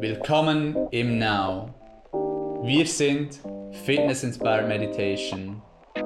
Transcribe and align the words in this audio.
Willkommen 0.00 0.76
im 0.92 1.18
Now. 1.18 1.74
Wir 2.62 2.86
sind 2.86 3.40
Fitness 3.84 4.22
Inspired 4.22 4.68
Meditation. 4.68 5.60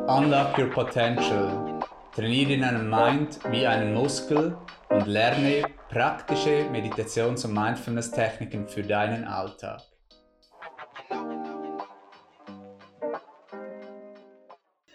Unlock 0.08 0.56
your 0.56 0.70
potential. 0.70 1.78
Trainiere 2.14 2.58
deinen 2.58 2.88
Mind 2.88 3.38
wie 3.50 3.66
einen 3.66 3.92
Muskel 3.92 4.56
und 4.88 5.06
lerne 5.06 5.64
praktische 5.90 6.70
Meditations- 6.72 7.44
und 7.44 7.52
Mindfulness-Techniken 7.52 8.66
für 8.66 8.82
deinen 8.82 9.24
Alltag. 9.24 9.82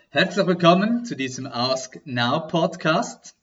Herzlich 0.10 0.48
willkommen 0.48 1.06
zu 1.06 1.16
diesem 1.16 1.46
Ask 1.46 2.02
Now 2.06 2.48
Podcast. 2.48 3.36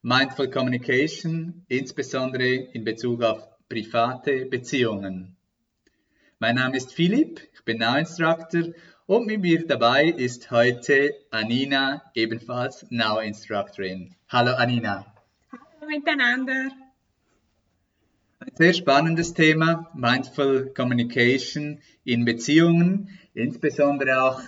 Mindful 0.00 0.48
Communication, 0.48 1.66
insbesondere 1.68 2.46
in 2.46 2.84
Bezug 2.84 3.22
auf 3.22 3.53
private 3.74 4.46
Beziehungen. 4.46 5.34
Mein 6.38 6.54
Name 6.54 6.76
ist 6.76 6.92
Philipp, 6.92 7.40
ich 7.52 7.64
bin 7.64 7.78
Now 7.78 7.96
Instructor 7.96 8.66
und 9.06 9.26
mit 9.26 9.40
mir 9.40 9.66
dabei 9.66 10.04
ist 10.04 10.52
heute 10.52 11.12
Anina, 11.32 12.00
ebenfalls 12.14 12.86
Now 12.90 13.18
Instructorin. 13.18 14.14
Hallo 14.28 14.52
Anina. 14.52 15.12
Hallo 15.50 15.88
miteinander. 15.88 16.70
Ein 18.38 18.52
sehr 18.54 18.74
spannendes 18.74 19.34
Thema, 19.34 19.90
Mindful 19.92 20.72
Communication 20.72 21.80
in 22.04 22.24
Beziehungen, 22.24 23.08
insbesondere 23.32 24.22
auch 24.22 24.40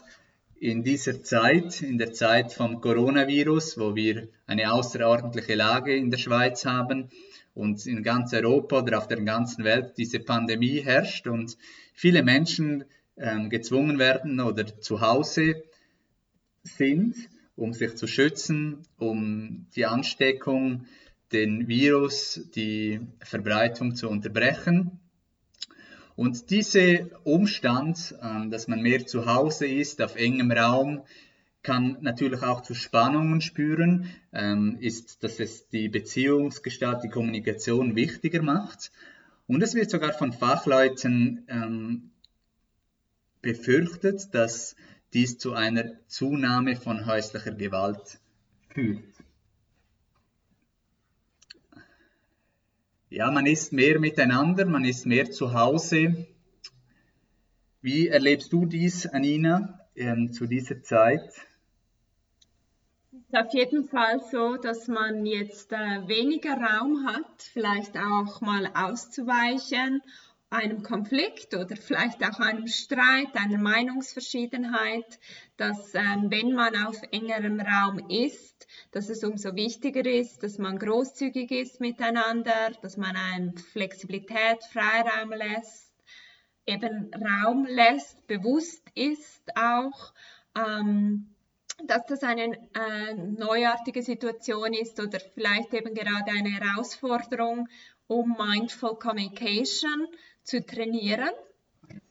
in 0.61 0.85
dieser 0.85 1.25
Zeit, 1.25 1.83
in 1.83 1.99
der 1.99 2.13
Zeit 2.13 2.53
vom 2.53 2.81
Coronavirus, 2.81 3.77
wo 3.77 3.97
wir 3.97 4.29
eine 4.47 4.73
außerordentliche 4.73 5.57
Lage 5.57 5.97
in 5.97 6.13
der 6.13 6.19
Schweiz 6.19 6.65
haben 6.65 7.11
und 7.57 7.87
in 7.87 8.03
ganz 8.03 8.35
Europa 8.35 8.83
oder 8.83 8.99
auf 8.99 9.09
der 9.09 9.21
ganzen 9.23 9.65
Welt 9.65 9.95
diese 9.97 10.21
Pandemie 10.21 10.83
herrscht 10.83 11.27
und 11.27 11.57
viele 11.95 12.23
Menschen 12.23 12.85
ähm, 13.17 13.49
gezwungen 13.49 13.99
werden 13.99 14.41
oder 14.41 14.79
zu 14.81 15.01
Hause 15.01 15.65
sind, 16.63 17.17
um 17.57 17.73
sich 17.73 17.97
zu 17.97 18.07
schützen, 18.07 18.87
um 18.99 19.67
die 19.75 19.87
Ansteckung, 19.87 20.85
den 21.33 21.67
Virus, 21.67 22.43
die 22.55 23.01
Verbreitung 23.21 23.95
zu 23.95 24.11
unterbrechen. 24.11 25.01
Und 26.15 26.51
dieser 26.51 27.07
Umstand, 27.25 28.15
ähm, 28.23 28.51
dass 28.51 28.69
man 28.69 28.83
mehr 28.83 29.07
zu 29.07 29.25
Hause 29.25 29.67
ist, 29.67 30.03
auf 30.03 30.17
engem 30.17 30.53
Raum, 30.53 31.03
kann 31.67 31.99
natürlich 32.01 32.43
auch 32.43 32.63
zu 32.63 32.75
Spannungen 32.75 33.41
spüren, 33.41 34.09
ähm, 34.33 34.79
ist, 34.81 35.25
dass 35.25 35.41
es 35.41 35.69
die 35.69 35.89
Beziehungsgestalt, 35.89 37.03
die 37.03 37.09
Kommunikation 37.09 37.97
wichtiger 37.97 38.41
macht. 38.41 38.93
Und 39.49 39.65
es 39.65 39.75
wird 39.75 39.91
sogar 39.91 40.13
von 40.13 40.33
Fachleuten 40.33 41.45
ähm, 41.49 42.11
befürchtet, 43.43 44.33
dass 44.33 44.77
dies 45.13 45.39
zu 45.39 45.55
einer 45.55 45.91
Zunahme 46.07 46.77
von 46.77 47.05
häuslicher 47.05 47.51
Gewalt 47.53 48.21
führt. 48.73 49.03
Ja, 53.11 53.33
man 53.33 53.47
ist 53.47 53.73
mehr 53.73 53.99
miteinander, 53.99 54.67
man 54.67 54.85
ist 54.85 55.05
mehr 55.05 55.33
zu 55.33 55.53
Hause. 55.53 56.29
Wie 57.83 58.07
erlebst 58.07 58.53
du 58.53 58.67
dies, 58.67 59.07
Anina, 59.07 59.81
ähm, 59.97 60.33
zu 60.33 60.47
dieser 60.47 60.81
Zeit? 60.85 61.33
Auf 63.37 63.53
jeden 63.53 63.85
Fall 63.85 64.21
so, 64.31 64.57
dass 64.57 64.89
man 64.89 65.27
jetzt 65.27 65.71
äh, 65.73 66.09
weniger 66.09 66.55
Raum 66.55 67.07
hat, 67.07 67.43
vielleicht 67.53 67.97
auch 67.97 68.41
mal 68.41 68.71
auszuweichen, 68.75 70.03
einem 70.49 70.83
Konflikt 70.83 71.55
oder 71.55 71.77
vielleicht 71.77 72.25
auch 72.25 72.41
einem 72.41 72.67
Streit, 72.67 73.35
einer 73.35 73.59
Meinungsverschiedenheit, 73.59 75.19
dass 75.57 75.95
ähm, 75.95 76.31
wenn 76.31 76.53
man 76.53 76.87
auf 76.87 76.97
engerem 77.11 77.61
Raum 77.61 78.09
ist, 78.09 78.67
dass 78.93 79.11
es 79.11 79.23
umso 79.23 79.55
wichtiger 79.55 80.07
ist, 80.07 80.43
dass 80.43 80.59
man 80.59 80.79
großzügig 80.79 81.51
ist 81.51 81.81
miteinander, 81.81 82.71
dass 82.81 82.97
man 82.97 83.17
eine 83.17 83.53
Flexibilität, 83.73 84.65
Freiraum 84.73 85.33
lässt, 85.33 85.93
eben 86.65 87.11
Raum 87.13 87.67
lässt, 87.67 88.27
bewusst 88.27 88.83
ist 88.95 89.43
auch. 89.57 90.15
Ähm, 90.57 91.36
dass 91.85 92.07
das 92.07 92.23
eine 92.23 92.55
äh, 92.75 93.15
neuartige 93.15 94.03
Situation 94.03 94.73
ist 94.73 94.99
oder 95.01 95.21
vielleicht 95.21 95.75
eben 95.75 95.95
gerade 95.95 96.31
eine 96.31 96.51
Herausforderung, 96.51 97.69
um 98.07 98.37
Mindful 98.39 98.99
Communication 98.99 100.07
zu 100.43 100.65
trainieren. 100.65 101.31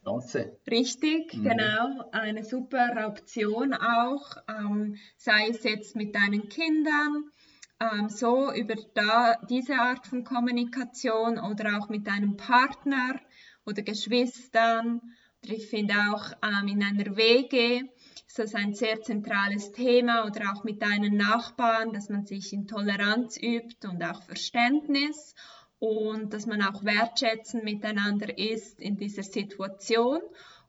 Chance. 0.03 0.57
Richtig, 0.69 1.33
mhm. 1.33 1.43
genau. 1.43 2.09
Eine 2.11 2.43
super 2.43 3.07
Option 3.07 3.73
auch, 3.73 4.37
ähm, 4.47 4.97
sei 5.17 5.49
es 5.49 5.63
jetzt 5.63 5.95
mit 5.95 6.15
deinen 6.15 6.47
Kindern, 6.47 7.31
ähm, 7.79 8.09
so 8.09 8.53
über 8.53 8.75
da, 8.93 9.35
diese 9.49 9.75
Art 9.75 10.05
von 10.07 10.23
Kommunikation 10.23 11.39
oder 11.39 11.77
auch 11.77 11.89
mit 11.89 12.07
deinem 12.07 12.37
Partner 12.37 13.19
oder 13.65 13.81
Geschwistern. 13.81 15.01
Oder 15.43 15.53
ich 15.53 15.67
finde 15.67 15.95
auch 16.11 16.31
ähm, 16.43 16.67
in 16.67 16.83
einer 16.83 17.17
WG 17.17 17.83
ist 18.27 18.39
das 18.39 18.55
ein 18.55 18.73
sehr 18.73 19.01
zentrales 19.01 19.71
Thema 19.71 20.25
oder 20.25 20.53
auch 20.53 20.63
mit 20.63 20.81
deinen 20.81 21.15
Nachbarn, 21.15 21.93
dass 21.93 22.09
man 22.09 22.25
sich 22.25 22.53
in 22.53 22.67
Toleranz 22.67 23.37
übt 23.37 23.87
und 23.87 24.03
auch 24.03 24.23
Verständnis 24.23 25.35
und 25.79 26.33
dass 26.33 26.45
man 26.45 26.61
auch 26.61 26.83
wertschätzend 26.83 27.63
miteinander 27.63 28.37
ist 28.37 28.81
in 28.81 28.97
dieser 28.97 29.23
Situation 29.23 30.21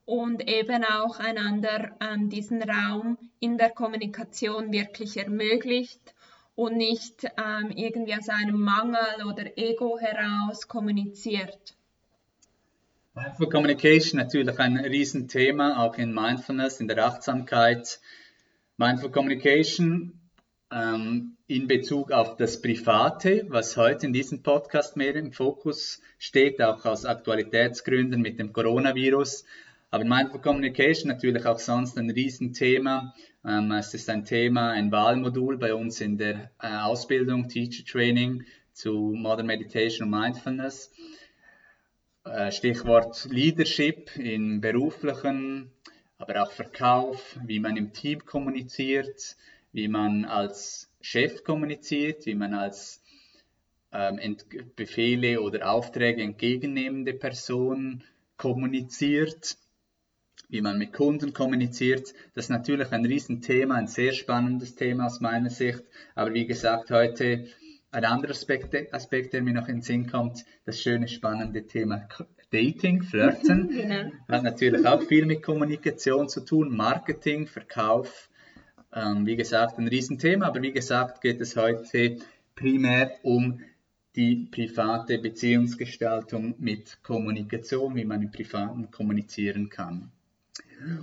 und 0.04 0.48
eben 0.48 0.84
auch 0.84 1.18
einander 1.18 1.96
ähm, 2.00 2.28
diesen 2.30 2.62
Raum 2.62 3.18
in 3.40 3.58
der 3.58 3.70
Kommunikation 3.70 4.72
wirklich 4.72 5.16
ermöglicht 5.16 6.14
und 6.54 6.76
nicht 6.76 7.24
ähm, 7.24 7.70
irgendwie 7.70 8.14
aus 8.14 8.28
einem 8.28 8.60
Mangel 8.60 9.26
oder 9.28 9.58
Ego 9.58 9.98
heraus 9.98 10.68
kommuniziert. 10.68 11.75
Mindful 13.18 13.48
Communication 13.48 14.18
natürlich 14.20 14.58
ein 14.58 14.76
Riesenthema, 14.76 15.82
auch 15.82 15.96
in 15.96 16.12
Mindfulness, 16.12 16.80
in 16.80 16.88
der 16.88 17.02
Achtsamkeit. 17.02 17.98
Mindful 18.76 19.10
Communication 19.10 20.20
ähm, 20.70 21.38
in 21.46 21.66
Bezug 21.66 22.12
auf 22.12 22.36
das 22.36 22.60
Private, 22.60 23.46
was 23.48 23.78
heute 23.78 24.04
in 24.04 24.12
diesem 24.12 24.42
Podcast 24.42 24.98
mehr 24.98 25.16
im 25.16 25.32
Fokus 25.32 26.02
steht, 26.18 26.60
auch 26.60 26.84
aus 26.84 27.06
Aktualitätsgründen 27.06 28.20
mit 28.20 28.38
dem 28.38 28.52
Coronavirus. 28.52 29.46
Aber 29.90 30.04
Mindful 30.04 30.42
Communication 30.42 31.08
natürlich 31.08 31.46
auch 31.46 31.58
sonst 31.58 31.96
ein 31.96 32.10
Riesenthema. 32.10 33.14
Ähm, 33.46 33.72
es 33.72 33.94
ist 33.94 34.10
ein 34.10 34.26
Thema, 34.26 34.72
ein 34.72 34.92
Wahlmodul 34.92 35.56
bei 35.56 35.72
uns 35.72 36.02
in 36.02 36.18
der 36.18 36.50
äh, 36.60 36.66
Ausbildung, 36.66 37.48
Teacher 37.48 37.82
Training 37.82 38.44
zu 38.74 39.14
Modern 39.16 39.46
Meditation 39.46 40.12
und 40.12 40.20
Mindfulness. 40.20 40.90
Äh, 42.26 42.50
Stichwort 42.50 43.28
Leadership 43.30 44.16
im 44.16 44.60
beruflichen, 44.60 45.70
aber 46.18 46.42
auch 46.42 46.50
Verkauf, 46.50 47.38
wie 47.46 47.60
man 47.60 47.76
im 47.76 47.92
Team 47.92 48.24
kommuniziert, 48.24 49.36
wie 49.72 49.86
man 49.86 50.24
als 50.24 50.90
Chef 51.00 51.44
kommuniziert, 51.44 52.26
wie 52.26 52.34
man 52.34 52.52
als 52.52 53.00
ähm, 53.92 54.36
Befehle 54.74 55.40
oder 55.40 55.70
Aufträge 55.70 56.22
entgegennehmende 56.22 57.14
Person 57.14 58.02
kommuniziert, 58.36 59.56
wie 60.48 60.62
man 60.62 60.78
mit 60.78 60.92
Kunden 60.92 61.32
kommuniziert. 61.32 62.12
Das 62.34 62.46
ist 62.46 62.50
natürlich 62.50 62.90
ein 62.90 63.06
Riesenthema, 63.06 63.76
ein 63.76 63.86
sehr 63.86 64.12
spannendes 64.12 64.74
Thema 64.74 65.06
aus 65.06 65.20
meiner 65.20 65.50
Sicht. 65.50 65.84
Aber 66.16 66.34
wie 66.34 66.46
gesagt, 66.46 66.90
heute 66.90 67.46
ein 67.96 68.04
anderer 68.04 68.32
Aspekt, 68.32 68.92
Aspekt, 68.92 69.32
der 69.32 69.40
mir 69.40 69.54
noch 69.54 69.68
in 69.68 69.76
den 69.76 69.82
Sinn 69.82 70.06
kommt, 70.06 70.44
das 70.66 70.82
schöne, 70.82 71.08
spannende 71.08 71.66
Thema 71.66 72.06
Dating, 72.50 73.02
Flirten. 73.02 73.68
genau. 73.72 74.10
Hat 74.28 74.42
natürlich 74.42 74.86
auch 74.86 75.02
viel 75.02 75.24
mit 75.24 75.42
Kommunikation 75.42 76.28
zu 76.28 76.42
tun, 76.44 76.76
Marketing, 76.76 77.46
Verkauf. 77.46 78.28
Ähm, 78.92 79.24
wie 79.24 79.36
gesagt, 79.36 79.78
ein 79.78 79.88
Riesenthema, 79.88 80.46
aber 80.46 80.60
wie 80.60 80.72
gesagt, 80.72 81.22
geht 81.22 81.40
es 81.40 81.56
heute 81.56 82.18
primär 82.54 83.12
um 83.22 83.60
die 84.14 84.46
private 84.50 85.18
Beziehungsgestaltung 85.18 86.54
mit 86.58 87.02
Kommunikation, 87.02 87.96
wie 87.96 88.04
man 88.04 88.20
im 88.20 88.30
Privaten 88.30 88.90
kommunizieren 88.90 89.70
kann. 89.70 90.10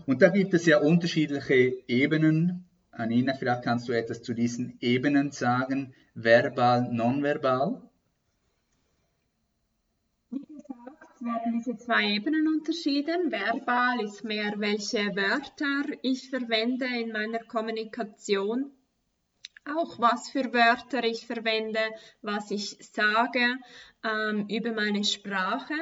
Und 0.06 0.22
da 0.22 0.30
gibt 0.30 0.54
es 0.54 0.68
ja 0.68 0.80
unterschiedliche 0.80 1.74
Ebenen. 1.88 2.66
Anina, 2.96 3.34
vielleicht 3.34 3.64
kannst 3.64 3.88
du 3.88 3.94
etwas 3.94 4.22
zu 4.22 4.34
diesen 4.34 4.78
Ebenen 4.80 5.32
sagen 5.32 5.94
verbal, 6.14 6.92
nonverbal? 6.92 7.82
Wie 10.30 10.40
gesagt, 10.40 11.22
werden 11.22 11.54
diese 11.54 11.76
zwei 11.78 12.14
Ebenen 12.14 12.48
unterschieden. 12.48 13.32
Verbal 13.32 14.04
ist 14.04 14.24
mehr, 14.24 14.54
welche 14.58 15.16
Wörter 15.16 15.98
ich 16.04 16.30
verwende 16.30 16.86
in 16.86 17.12
meiner 17.12 17.40
Kommunikation. 17.40 18.72
Auch 19.66 19.98
was 19.98 20.30
für 20.30 20.54
Wörter 20.54 21.04
ich 21.04 21.26
verwende, 21.26 21.80
was 22.22 22.52
ich 22.52 22.78
sage 22.80 23.58
ähm, 24.04 24.46
über 24.50 24.74
meine 24.74 25.04
Sprache. 25.04 25.74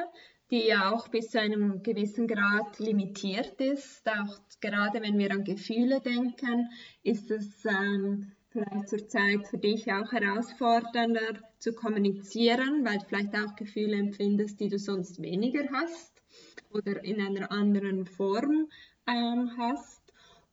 Die 0.52 0.66
ja 0.66 0.92
auch 0.92 1.08
bis 1.08 1.30
zu 1.30 1.40
einem 1.40 1.82
gewissen 1.82 2.28
Grad 2.28 2.78
limitiert 2.78 3.58
ist. 3.58 4.06
Auch 4.06 4.38
gerade 4.60 5.00
wenn 5.00 5.18
wir 5.18 5.32
an 5.32 5.44
Gefühle 5.44 6.00
denken, 6.00 6.68
ist 7.02 7.30
es 7.30 7.64
ähm, 7.64 8.32
vielleicht 8.50 8.90
zur 8.90 9.08
Zeit 9.08 9.48
für 9.48 9.56
dich 9.56 9.90
auch 9.90 10.12
herausfordernder 10.12 11.40
zu 11.58 11.72
kommunizieren, 11.72 12.84
weil 12.84 12.98
du 12.98 13.06
vielleicht 13.06 13.34
auch 13.34 13.56
Gefühle 13.56 13.96
empfindest, 13.96 14.60
die 14.60 14.68
du 14.68 14.78
sonst 14.78 15.22
weniger 15.22 15.64
hast 15.72 16.22
oder 16.70 17.02
in 17.02 17.18
einer 17.18 17.50
anderen 17.50 18.04
Form 18.04 18.68
ähm, 19.08 19.52
hast. 19.56 20.02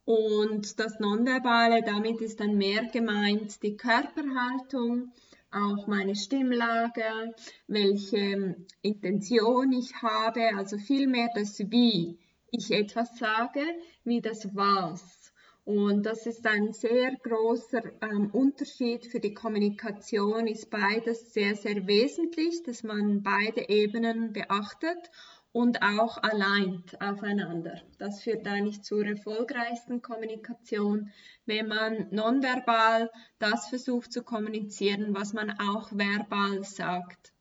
Und 0.05 0.79
das 0.79 0.99
Nonverbale, 1.01 1.83
damit 1.83 2.21
ist 2.21 2.39
dann 2.39 2.57
mehr 2.57 2.85
gemeint 2.85 3.61
die 3.61 3.75
Körperhaltung, 3.75 5.11
auch 5.51 5.87
meine 5.87 6.15
Stimmlage, 6.15 7.33
welche 7.67 8.55
Intention 8.81 9.71
ich 9.71 9.93
habe, 10.01 10.55
also 10.55 10.77
vielmehr 10.77 11.29
das 11.33 11.59
Wie 11.59 12.19
ich 12.51 12.71
etwas 12.71 13.17
sage, 13.17 13.61
wie 14.03 14.21
das 14.21 14.55
Was. 14.55 15.31
Und 15.65 16.03
das 16.03 16.25
ist 16.25 16.47
ein 16.47 16.73
sehr 16.73 17.15
großer 17.17 17.83
ähm, 18.01 18.31
Unterschied 18.31 19.05
für 19.05 19.19
die 19.19 19.35
Kommunikation, 19.35 20.47
ist 20.47 20.71
beides 20.71 21.31
sehr, 21.31 21.55
sehr 21.55 21.85
wesentlich, 21.85 22.63
dass 22.63 22.81
man 22.81 23.21
beide 23.21 23.69
Ebenen 23.69 24.33
beachtet 24.33 25.11
und 25.51 25.81
auch 25.81 26.21
allein 26.21 26.83
aufeinander. 26.99 27.81
Das 27.97 28.21
führt 28.21 28.47
eigentlich 28.47 28.83
zur 28.83 29.05
erfolgreichsten 29.05 30.01
Kommunikation, 30.01 31.11
wenn 31.45 31.67
man 31.67 32.07
nonverbal 32.11 33.09
das 33.39 33.67
versucht 33.67 34.13
zu 34.13 34.23
kommunizieren, 34.23 35.15
was 35.15 35.33
man 35.33 35.51
auch 35.59 35.91
verbal 35.91 36.63
sagt. 36.63 37.33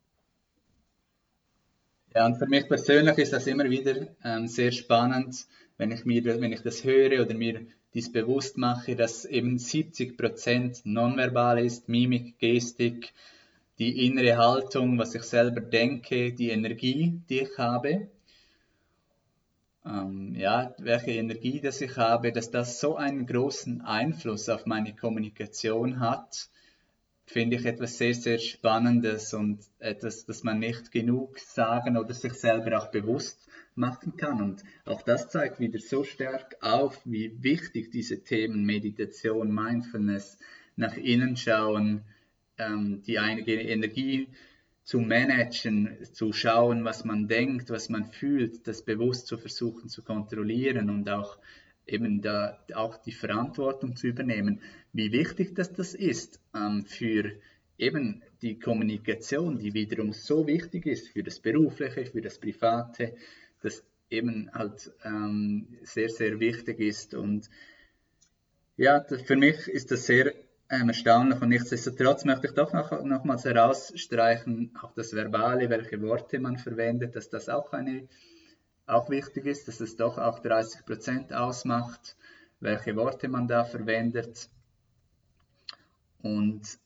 Ja, 2.15 2.25
und 2.25 2.37
für 2.37 2.47
mich 2.47 2.67
persönlich 2.67 3.19
ist 3.19 3.33
das 3.35 3.47
immer 3.47 3.69
wieder 3.69 4.09
ähm, 4.25 4.49
sehr 4.49 4.73
spannend, 4.73 5.47
wenn 5.77 5.93
ich, 5.93 6.05
mir, 6.05 6.25
wenn 6.25 6.53
ich 6.53 6.63
das 6.63 6.83
höre 6.83 7.23
oder 7.23 7.35
mir 7.35 7.67
dies 7.95 8.11
bewusst 8.11 8.57
mache, 8.57 8.97
dass 8.97 9.25
eben 9.25 9.57
70% 9.57 10.81
nonverbal 10.85 11.65
ist, 11.65 11.89
Mimik, 11.89 12.39
Gestik, 12.39 13.13
die 13.79 14.07
innere 14.07 14.37
Haltung, 14.37 14.99
was 14.99 15.15
ich 15.15 15.23
selber 15.23 15.61
denke, 15.61 16.33
die 16.33 16.51
Energie, 16.51 17.21
die 17.29 17.41
ich 17.41 17.59
habe. 17.59 18.09
Ähm, 19.87 20.35
ja, 20.35 20.75
welche 20.79 21.13
Energie, 21.13 21.61
das 21.61 21.81
ich 21.81 21.97
habe, 21.97 22.33
dass 22.33 22.51
das 22.51 22.81
so 22.81 22.97
einen 22.97 23.27
großen 23.27 23.81
Einfluss 23.83 24.49
auf 24.49 24.67
meine 24.67 24.95
Kommunikation 24.95 26.01
hat, 26.01 26.49
finde 27.25 27.57
ich 27.57 27.67
etwas 27.67 27.99
sehr, 27.99 28.15
sehr 28.15 28.39
Spannendes 28.39 29.33
und 29.35 29.61
etwas, 29.79 30.25
das 30.25 30.43
man 30.43 30.59
nicht 30.59 30.91
genug 30.91 31.39
sagen 31.39 31.97
oder 31.97 32.15
sich 32.15 32.33
selber 32.33 32.79
auch 32.79 32.91
bewusst 32.91 33.49
machen 33.75 34.17
kann. 34.17 34.43
Und 34.43 34.65
auch 34.87 35.03
das 35.03 35.29
zeigt 35.29 35.61
wieder 35.61 35.79
so 35.79 36.05
stark 36.05 36.57
auf, 36.63 37.01
wie 37.05 37.43
wichtig 37.43 37.93
diese 37.93 38.25
Themen 38.25 38.65
Meditation, 38.65 39.55
Mindfulness, 39.55 40.39
nach 40.77 40.97
innen 40.97 41.37
schauen, 41.37 42.05
ähm, 42.59 43.03
die 43.07 43.19
eigene 43.19 43.63
Energie 43.63 44.29
zu 44.85 45.01
managen, 45.01 45.99
zu 46.13 46.33
schauen, 46.33 46.85
was 46.85 47.05
man 47.05 47.29
denkt, 47.29 47.71
was 47.71 47.89
man 47.89 48.07
fühlt, 48.07 48.67
das 48.67 48.83
bewusst 48.83 49.27
zu 49.27 49.37
versuchen 49.37 49.89
zu 49.89 50.03
kontrollieren 50.03 50.89
und 50.89 51.09
auch 51.11 51.39
eben 51.87 52.23
da 52.23 52.59
auch 52.75 52.97
die 52.97 53.13
Verantwortung 53.13 53.97
zu 53.97 54.07
übernehmen. 54.07 54.61
Wie 54.93 55.13
wichtig 55.13 55.55
das, 55.55 55.73
das 55.73 55.95
ist 55.95 56.41
ähm, 56.55 56.85
für 56.87 57.33
eben 57.79 58.23
die 58.43 58.59
Kommunikation, 58.59 59.59
die 59.59 59.75
wiederum 59.75 60.13
so 60.13 60.47
wichtig 60.47 60.87
ist 60.87 61.09
für 61.09 61.23
das 61.23 61.39
Berufliche, 61.41 62.07
für 62.07 62.21
das 62.21 62.39
Private, 62.39 63.15
das 63.63 63.83
eben 64.11 64.51
halt 64.53 64.91
ähm, 65.05 65.67
sehr, 65.83 66.09
sehr 66.09 66.41
wichtig 66.41 66.81
ist. 66.81 67.15
Und 67.15 67.49
ja, 68.77 69.05
für 69.05 69.37
mich 69.37 69.69
ist 69.69 69.91
das 69.91 70.07
sehr 70.07 70.33
ähm, 70.71 70.89
erstaunlich 70.89 71.41
und 71.41 71.49
nichtsdestotrotz 71.49 72.25
möchte 72.25 72.49
ich 72.49 72.55
doch 72.55 72.73
noch, 72.73 73.03
nochmals 73.03 73.45
herausstreichen, 73.45 74.77
auch 74.83 74.93
das 74.93 75.15
Verbale, 75.15 75.71
welche 75.71 76.01
Worte 76.03 76.39
man 76.39 76.59
verwendet, 76.59 77.17
dass 77.17 77.31
das 77.31 77.49
auch, 77.49 77.73
eine, 77.73 78.07
auch 78.87 79.09
wichtig 79.09 79.47
ist, 79.47 79.69
dass 79.69 79.81
es 79.81 79.97
doch 79.97 80.19
auch 80.19 80.41
30 80.41 80.85
Prozent 80.85 81.33
ausmacht, 81.33 82.17
welche 82.61 82.97
Worte 82.97 83.29
man 83.29 83.49
da 83.49 83.65
verwendet. 83.65 84.51
Und 86.21 86.79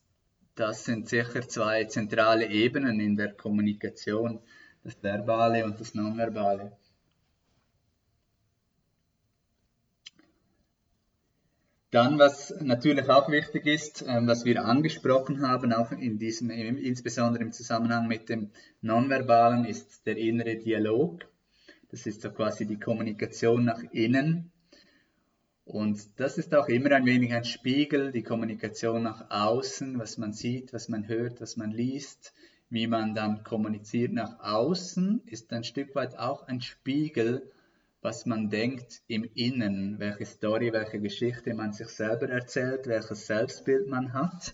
das 0.55 0.85
sind 0.85 1.09
sicher 1.09 1.41
zwei 1.47 1.83
zentrale 1.85 2.47
Ebenen 2.47 2.99
in 2.99 3.17
der 3.17 3.33
Kommunikation, 3.33 4.39
das 4.83 5.01
Verbale 5.01 5.65
und 5.65 5.79
das 5.79 5.93
Nonverbale. 5.93 6.77
Dann, 11.93 12.17
was 12.17 12.51
natürlich 12.59 13.07
auch 13.07 13.29
wichtig 13.29 13.67
ist, 13.67 14.03
ähm, 14.07 14.25
was 14.25 14.45
wir 14.45 14.65
angesprochen 14.65 15.47
haben, 15.47 15.71
auch 15.73 15.91
in 15.91 16.17
diesem, 16.17 16.49
insbesondere 16.49 17.43
im 17.43 17.51
Zusammenhang 17.51 18.07
mit 18.07 18.29
dem 18.29 18.49
Nonverbalen, 18.81 19.63
ist 19.65 20.07
der 20.07 20.17
innere 20.17 20.55
Dialog. 20.55 21.19
Das 21.91 22.07
ist 22.07 22.23
so 22.23 22.31
quasi 22.31 22.65
die 22.65 22.79
Kommunikation 22.79 23.65
nach 23.65 23.83
innen. 23.91 24.51
Und 25.65 26.19
das 26.19 26.39
ist 26.39 26.55
auch 26.55 26.67
immer 26.67 26.93
ein 26.93 27.05
wenig 27.05 27.31
ein 27.31 27.45
Spiegel, 27.45 28.11
die 28.11 28.23
Kommunikation 28.23 29.03
nach 29.03 29.29
außen, 29.29 29.99
was 29.99 30.17
man 30.17 30.33
sieht, 30.33 30.73
was 30.73 30.89
man 30.89 31.07
hört, 31.07 31.41
was 31.41 31.57
man 31.57 31.69
liest, 31.69 32.33
wie 32.71 32.87
man 32.87 33.13
dann 33.13 33.43
kommuniziert 33.43 34.13
nach 34.13 34.39
außen, 34.39 35.21
ist 35.27 35.53
ein 35.53 35.63
Stück 35.63 35.93
weit 35.93 36.17
auch 36.17 36.47
ein 36.47 36.59
Spiegel 36.59 37.51
was 38.03 38.25
man 38.25 38.49
denkt 38.49 39.01
im 39.07 39.23
Innen, 39.33 39.97
welche 39.97 40.25
Story, 40.25 40.73
welche 40.73 40.99
Geschichte 40.99 41.53
man 41.53 41.71
sich 41.71 41.87
selber 41.87 42.29
erzählt, 42.29 42.85
welches 42.85 43.25
Selbstbild 43.27 43.87
man 43.87 44.13
hat. 44.13 44.53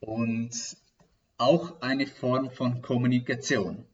Und 0.00 0.76
auch 1.38 1.80
eine 1.80 2.06
Form 2.08 2.50
von 2.50 2.82
Kommunikation. 2.82 3.84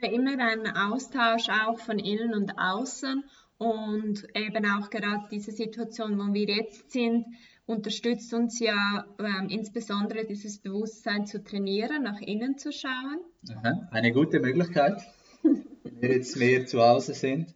Immer 0.00 0.38
ein 0.38 0.66
Austausch 0.76 1.48
auch 1.48 1.78
von 1.78 1.98
innen 1.98 2.34
und 2.34 2.56
außen 2.56 3.24
und 3.58 4.26
eben 4.34 4.64
auch 4.66 4.90
gerade 4.90 5.28
diese 5.30 5.50
Situation, 5.50 6.18
wo 6.18 6.32
wir 6.32 6.46
jetzt 6.46 6.92
sind, 6.92 7.26
unterstützt 7.66 8.34
uns 8.34 8.58
ja 8.58 9.06
ähm, 9.18 9.48
insbesondere 9.48 10.24
dieses 10.24 10.58
Bewusstsein 10.58 11.26
zu 11.26 11.42
trainieren, 11.42 12.02
nach 12.02 12.20
innen 12.20 12.58
zu 12.58 12.72
schauen. 12.72 13.20
Aha, 13.50 13.88
eine 13.90 14.12
gute 14.12 14.40
Möglichkeit, 14.40 15.02
wenn 15.42 16.00
wir 16.00 16.12
jetzt 16.12 16.36
mehr 16.36 16.66
zu 16.66 16.80
Hause 16.80 17.14
sind. 17.14 17.54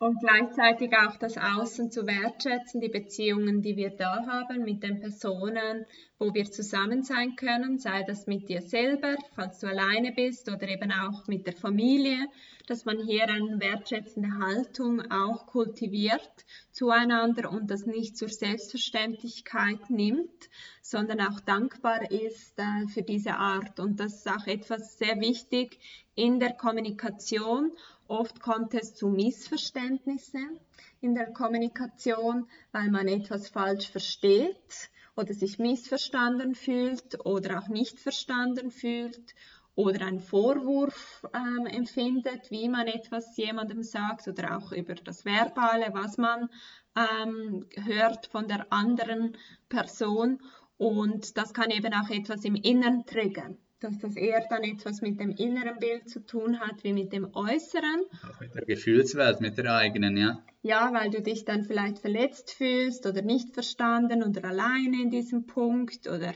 Und 0.00 0.20
gleichzeitig 0.20 0.96
auch 0.96 1.16
das 1.16 1.36
Außen 1.36 1.90
zu 1.90 2.06
wertschätzen, 2.06 2.80
die 2.80 2.88
Beziehungen, 2.88 3.62
die 3.62 3.76
wir 3.76 3.90
da 3.90 4.24
haben 4.28 4.62
mit 4.62 4.84
den 4.84 5.00
Personen, 5.00 5.86
wo 6.20 6.32
wir 6.32 6.44
zusammen 6.44 7.02
sein 7.02 7.34
können, 7.34 7.78
sei 7.78 8.04
das 8.04 8.28
mit 8.28 8.48
dir 8.48 8.62
selber, 8.62 9.16
falls 9.34 9.58
du 9.58 9.66
alleine 9.66 10.12
bist 10.12 10.48
oder 10.48 10.68
eben 10.68 10.92
auch 10.92 11.26
mit 11.26 11.48
der 11.48 11.52
Familie, 11.52 12.28
dass 12.68 12.84
man 12.84 13.00
hier 13.00 13.28
eine 13.28 13.58
wertschätzende 13.58 14.38
Haltung 14.38 15.02
auch 15.10 15.46
kultiviert 15.46 16.44
zueinander 16.70 17.50
und 17.50 17.68
das 17.68 17.84
nicht 17.84 18.16
zur 18.16 18.28
Selbstverständlichkeit 18.28 19.90
nimmt, 19.90 20.48
sondern 20.80 21.20
auch 21.22 21.40
dankbar 21.40 22.08
ist 22.12 22.56
äh, 22.56 22.86
für 22.86 23.02
diese 23.02 23.34
Art. 23.34 23.80
Und 23.80 23.98
das 23.98 24.18
ist 24.18 24.30
auch 24.30 24.46
etwas 24.46 24.96
sehr 24.96 25.18
wichtig 25.18 25.80
in 26.14 26.38
der 26.38 26.52
Kommunikation 26.52 27.72
Oft 28.08 28.40
kommt 28.40 28.72
es 28.72 28.94
zu 28.94 29.08
Missverständnissen 29.08 30.58
in 31.02 31.14
der 31.14 31.30
Kommunikation, 31.30 32.48
weil 32.72 32.90
man 32.90 33.06
etwas 33.06 33.50
falsch 33.50 33.90
versteht 33.90 34.90
oder 35.14 35.34
sich 35.34 35.58
missverstanden 35.58 36.54
fühlt 36.54 37.22
oder 37.26 37.58
auch 37.58 37.68
nicht 37.68 38.00
verstanden 38.00 38.70
fühlt 38.70 39.34
oder 39.74 40.06
einen 40.06 40.20
Vorwurf 40.20 41.26
ähm, 41.34 41.66
empfindet, 41.66 42.50
wie 42.50 42.70
man 42.70 42.86
etwas 42.86 43.36
jemandem 43.36 43.82
sagt 43.82 44.26
oder 44.26 44.56
auch 44.56 44.72
über 44.72 44.94
das 44.94 45.26
Verbale, 45.26 45.90
was 45.92 46.16
man 46.16 46.48
ähm, 46.96 47.66
hört 47.74 48.26
von 48.28 48.48
der 48.48 48.72
anderen 48.72 49.36
Person. 49.68 50.40
Und 50.78 51.36
das 51.36 51.52
kann 51.52 51.70
eben 51.70 51.92
auch 51.92 52.08
etwas 52.08 52.42
im 52.46 52.54
Inneren 52.54 53.04
triggern 53.04 53.58
dass 53.80 53.98
das 53.98 54.16
eher 54.16 54.44
dann 54.48 54.62
etwas 54.62 55.00
mit 55.00 55.20
dem 55.20 55.30
inneren 55.30 55.78
Bild 55.78 56.08
zu 56.08 56.24
tun 56.24 56.60
hat, 56.60 56.82
wie 56.84 56.92
mit 56.92 57.12
dem 57.12 57.28
äußeren. 57.34 58.04
Auch 58.22 58.40
mit 58.40 58.54
der 58.54 58.64
Gefühlswelt, 58.64 59.40
mit 59.40 59.58
der 59.58 59.74
eigenen, 59.74 60.16
ja. 60.16 60.42
Ja, 60.62 60.92
weil 60.92 61.10
du 61.10 61.22
dich 61.22 61.44
dann 61.44 61.64
vielleicht 61.64 61.98
verletzt 61.98 62.50
fühlst 62.50 63.06
oder 63.06 63.22
nicht 63.22 63.54
verstanden 63.54 64.22
oder 64.22 64.44
alleine 64.44 65.02
in 65.02 65.10
diesem 65.10 65.46
Punkt 65.46 66.08
oder 66.08 66.34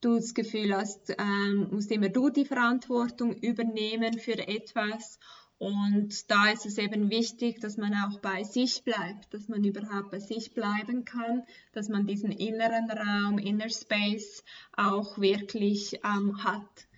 du 0.00 0.16
das 0.16 0.34
Gefühl 0.34 0.74
hast, 0.74 1.14
ähm, 1.18 1.68
musst 1.70 1.90
immer 1.90 2.08
du 2.08 2.30
die 2.30 2.44
Verantwortung 2.44 3.34
übernehmen 3.34 4.18
für 4.18 4.38
etwas 4.38 5.18
und 5.60 6.30
da 6.30 6.48
ist 6.48 6.64
es 6.64 6.78
eben 6.78 7.10
wichtig, 7.10 7.60
dass 7.60 7.76
man 7.76 7.92
auch 7.92 8.18
bei 8.20 8.44
sich 8.44 8.82
bleibt, 8.82 9.34
dass 9.34 9.46
man 9.48 9.62
überhaupt 9.62 10.10
bei 10.10 10.18
sich 10.18 10.54
bleiben 10.54 11.04
kann, 11.04 11.44
dass 11.74 11.90
man 11.90 12.06
diesen 12.06 12.32
inneren 12.32 12.90
Raum, 12.90 13.36
Inner 13.36 13.68
Space 13.68 14.42
auch 14.74 15.18
wirklich 15.18 16.00
ähm, 16.02 16.42
hat. 16.42 16.88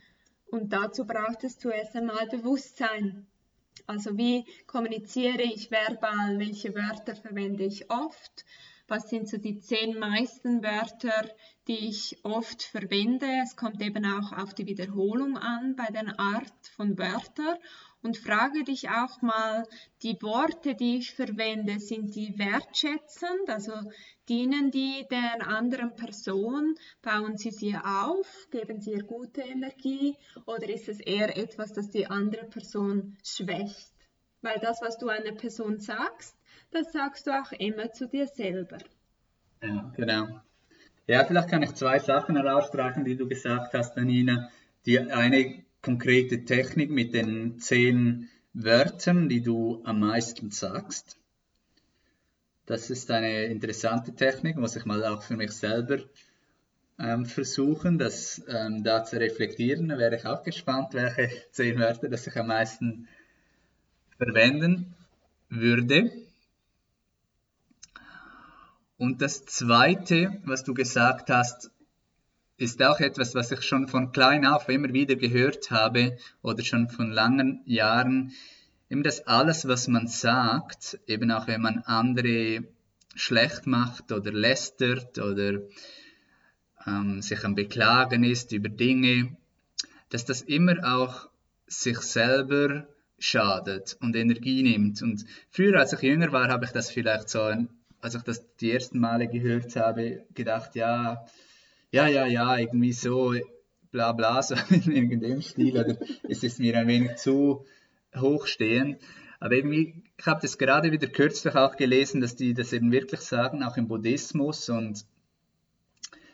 Und 0.48 0.72
dazu 0.72 1.04
braucht 1.04 1.42
es 1.42 1.58
zuerst 1.58 1.96
einmal 1.96 2.28
Bewusstsein. 2.28 3.26
Also 3.88 4.16
wie 4.16 4.44
kommuniziere 4.68 5.42
ich 5.42 5.72
verbal, 5.72 6.38
welche 6.38 6.72
Wörter 6.76 7.16
verwende 7.16 7.64
ich 7.64 7.90
oft, 7.90 8.44
was 8.86 9.08
sind 9.08 9.28
so 9.28 9.38
die 9.38 9.58
zehn 9.58 9.98
meisten 9.98 10.62
Wörter, 10.62 11.28
die 11.66 11.88
ich 11.88 12.24
oft 12.24 12.62
verwende. 12.62 13.26
Es 13.42 13.56
kommt 13.56 13.82
eben 13.82 14.04
auch 14.04 14.32
auf 14.32 14.54
die 14.54 14.66
Wiederholung 14.66 15.36
an 15.36 15.74
bei 15.74 15.86
der 15.86 16.20
Art 16.20 16.68
von 16.76 16.96
Wörtern 16.96 17.58
und 18.02 18.18
frage 18.18 18.64
dich 18.64 18.88
auch 18.88 19.22
mal, 19.22 19.64
die 20.02 20.20
Worte, 20.20 20.74
die 20.74 20.98
ich 20.98 21.14
verwende, 21.14 21.78
sind 21.78 22.14
die 22.14 22.38
wertschätzend, 22.38 23.48
also 23.48 23.72
dienen 24.28 24.70
die 24.70 25.06
der 25.10 25.46
anderen 25.46 25.94
Person, 25.94 26.74
bauen 27.00 27.36
sie 27.36 27.50
sie 27.50 27.76
auf, 27.76 28.48
geben 28.50 28.80
sie 28.80 28.92
ihr 28.92 29.04
gute 29.04 29.42
Energie 29.42 30.16
oder 30.46 30.68
ist 30.68 30.88
es 30.88 31.00
eher 31.00 31.36
etwas, 31.36 31.72
das 31.72 31.90
die 31.90 32.06
andere 32.06 32.46
Person 32.46 33.16
schwächt? 33.24 33.92
Weil 34.40 34.58
das, 34.60 34.80
was 34.82 34.98
du 34.98 35.08
einer 35.08 35.32
Person 35.32 35.78
sagst, 35.78 36.36
das 36.70 36.92
sagst 36.92 37.26
du 37.26 37.30
auch 37.30 37.52
immer 37.52 37.92
zu 37.92 38.08
dir 38.08 38.26
selber. 38.26 38.78
Ja, 39.62 39.92
genau. 39.96 40.40
Ja, 41.06 41.24
vielleicht 41.24 41.48
kann 41.48 41.62
ich 41.62 41.74
zwei 41.74 41.98
Sachen 41.98 42.36
herausstreichen, 42.36 43.04
die 43.04 43.16
du 43.16 43.28
gesagt 43.28 43.74
hast, 43.74 43.94
Danina. 43.94 44.50
Die 44.86 44.98
eine 44.98 45.64
konkrete 45.82 46.44
Technik 46.44 46.90
mit 46.90 47.12
den 47.12 47.58
zehn 47.58 48.28
Wörtern, 48.54 49.28
die 49.28 49.42
du 49.42 49.82
am 49.84 50.00
meisten 50.00 50.50
sagst. 50.50 51.16
Das 52.66 52.90
ist 52.90 53.10
eine 53.10 53.44
interessante 53.46 54.14
Technik, 54.14 54.56
muss 54.56 54.76
ich 54.76 54.84
mal 54.84 55.04
auch 55.04 55.22
für 55.22 55.36
mich 55.36 55.50
selber 55.50 55.98
ähm, 56.98 57.26
versuchen, 57.26 57.98
das 57.98 58.42
ähm, 58.48 58.84
da 58.84 59.02
zu 59.04 59.18
reflektieren. 59.18 59.88
Da 59.88 59.98
wäre 59.98 60.16
ich 60.16 60.26
auch 60.26 60.44
gespannt, 60.44 60.94
welche 60.94 61.30
zehn 61.50 61.78
Wörter 61.78 62.08
das 62.08 62.26
ich 62.26 62.36
am 62.36 62.46
meisten 62.46 63.08
verwenden 64.16 64.94
würde. 65.48 66.12
Und 68.96 69.20
das 69.20 69.44
Zweite, 69.46 70.40
was 70.44 70.62
du 70.62 70.74
gesagt 70.74 71.28
hast, 71.28 71.72
ist 72.62 72.82
auch 72.82 73.00
etwas, 73.00 73.34
was 73.34 73.50
ich 73.50 73.62
schon 73.62 73.88
von 73.88 74.12
klein 74.12 74.46
auf 74.46 74.68
immer 74.68 74.92
wieder 74.92 75.16
gehört 75.16 75.70
habe 75.70 76.16
oder 76.42 76.62
schon 76.62 76.88
von 76.88 77.10
langen 77.10 77.60
Jahren. 77.66 78.32
Eben 78.88 79.02
das 79.02 79.26
alles, 79.26 79.66
was 79.66 79.88
man 79.88 80.06
sagt, 80.06 80.98
eben 81.06 81.30
auch 81.30 81.46
wenn 81.46 81.60
man 81.60 81.78
andere 81.80 82.64
schlecht 83.14 83.66
macht 83.66 84.12
oder 84.12 84.32
lästert 84.32 85.18
oder 85.18 85.60
ähm, 86.86 87.20
sich 87.20 87.44
am 87.44 87.54
Beklagen 87.54 88.24
ist 88.24 88.52
über 88.52 88.68
Dinge, 88.68 89.36
dass 90.08 90.24
das 90.24 90.42
immer 90.42 90.76
auch 90.84 91.28
sich 91.66 91.98
selber 91.98 92.86
schadet 93.18 93.96
und 94.00 94.16
Energie 94.16 94.62
nimmt. 94.62 95.02
Und 95.02 95.24
früher, 95.50 95.78
als 95.78 95.92
ich 95.92 96.02
jünger 96.02 96.32
war, 96.32 96.48
habe 96.48 96.64
ich 96.64 96.70
das 96.70 96.90
vielleicht 96.90 97.28
so 97.28 97.50
als 98.02 98.16
ich 98.16 98.22
das 98.22 98.44
die 98.56 98.72
ersten 98.72 98.98
Male 98.98 99.28
gehört 99.28 99.76
habe, 99.76 100.24
gedacht, 100.34 100.74
ja, 100.74 101.24
ja, 101.92 102.08
ja, 102.08 102.26
ja, 102.26 102.58
irgendwie 102.58 102.92
so, 102.92 103.34
bla 103.92 104.12
bla, 104.12 104.42
so 104.42 104.56
in 104.70 104.90
irgendeinem 104.90 105.42
Stil, 105.42 105.78
oder 105.78 105.96
es 106.28 106.42
ist 106.42 106.58
mir 106.58 106.76
ein 106.76 106.88
wenig 106.88 107.16
zu 107.16 107.64
hochstehend. 108.16 109.00
Aber 109.38 109.54
irgendwie, 109.54 110.02
ich 110.16 110.26
habe 110.26 110.40
das 110.40 110.58
gerade 110.58 110.92
wieder 110.92 111.06
kürzlich 111.08 111.54
auch 111.54 111.76
gelesen, 111.76 112.20
dass 112.20 112.34
die 112.36 112.54
das 112.54 112.72
eben 112.72 112.92
wirklich 112.92 113.20
sagen, 113.20 113.62
auch 113.62 113.76
im 113.76 113.88
Buddhismus 113.88 114.68
und 114.68 115.04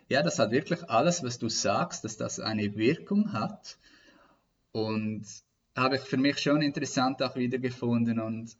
ja, 0.08 0.22
dass 0.22 0.38
halt 0.38 0.52
wirklich 0.52 0.88
alles, 0.88 1.22
was 1.22 1.38
du 1.38 1.48
sagst, 1.50 2.04
dass 2.04 2.16
das 2.16 2.40
eine 2.40 2.76
Wirkung 2.76 3.32
hat. 3.32 3.78
Und 4.72 5.26
habe 5.76 5.96
ich 5.96 6.02
für 6.02 6.16
mich 6.16 6.38
schon 6.38 6.62
interessant 6.62 7.22
auch 7.22 7.36
wiedergefunden 7.36 8.20
und 8.20 8.56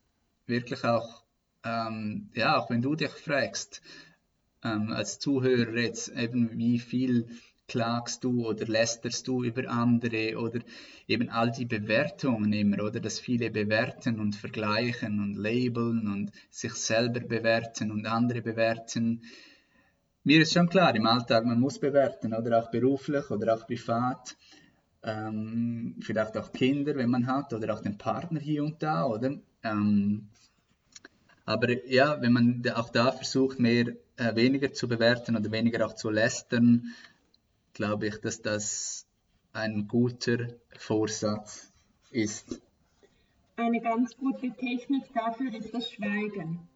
wirklich 0.47 0.85
auch 0.85 1.25
ähm, 1.64 2.31
ja, 2.35 2.57
auch 2.57 2.71
wenn 2.71 2.83
du 2.83 2.95
dich 2.95 3.11
fragst, 3.11 3.83
ähm, 4.65 4.91
als 4.91 5.19
Zuhörer 5.19 5.77
jetzt 5.77 6.09
eben, 6.09 6.59
wie 6.59 6.79
viel 6.79 7.29
klagst 7.69 8.25
du 8.25 8.47
oder 8.47 8.67
lästerst 8.67 9.29
du 9.29 9.45
über 9.45 9.69
andere 9.69 10.38
oder 10.38 10.61
eben 11.07 11.29
all 11.29 11.50
die 11.53 11.67
Bewertungen 11.67 12.53
immer 12.53 12.83
oder? 12.83 12.99
Dass 12.99 13.21
viele 13.21 13.50
bewerten 13.50 14.19
und 14.19 14.35
vergleichen 14.35 15.21
und 15.21 15.35
labeln 15.35 16.09
und 16.09 16.33
sich 16.50 16.73
selber 16.73 17.21
bewerten 17.21 17.91
und 17.93 18.07
andere 18.07 18.43
bewerten. 18.43 19.23
Mir 20.25 20.43
ist 20.43 20.55
schon 20.55 20.69
klar, 20.69 20.95
im 20.97 21.07
Alltag 21.07 21.45
man 21.45 21.61
muss 21.61 21.79
bewerten 21.79 22.35
oder? 22.35 22.59
Auch 22.59 22.71
beruflich 22.71 23.31
oder 23.31 23.55
auch 23.55 23.67
privat, 23.67 24.37
ähm, 25.03 25.97
vielleicht 26.00 26.37
auch 26.37 26.53
Kinder, 26.53 26.97
wenn 26.97 27.11
man 27.11 27.27
hat 27.27 27.53
oder 27.53 27.73
auch 27.75 27.83
den 27.83 27.99
Partner 27.99 28.41
hier 28.41 28.65
und 28.65 28.83
da 28.83 29.05
oder? 29.05 29.38
Ähm, 29.62 30.29
aber 31.45 31.87
ja, 31.87 32.21
wenn 32.21 32.33
man 32.33 32.62
auch 32.75 32.91
da 32.91 33.12
versucht, 33.12 33.59
mehr, 33.59 33.95
äh, 34.19 34.35
weniger 34.35 34.73
zu 34.73 34.89
bewerten 34.89 35.37
oder 35.37 35.51
weniger 35.51 35.87
auch 35.87 35.95
zu 35.95 36.11
lästern, 36.11 36.95
glaube 37.73 38.09
ich, 38.09 38.21
dass 38.21 38.43
das 38.43 39.07
ein 39.53 39.89
guter 39.89 40.49
Vorsatz 40.77 41.73
ist. 42.11 42.61
Eine 43.57 43.81
ganz 43.81 44.17
gute 44.17 44.51
Technik 44.51 45.05
dafür 45.15 45.55
ist 45.55 45.73
das 45.73 45.91
Schweigen 45.91 46.69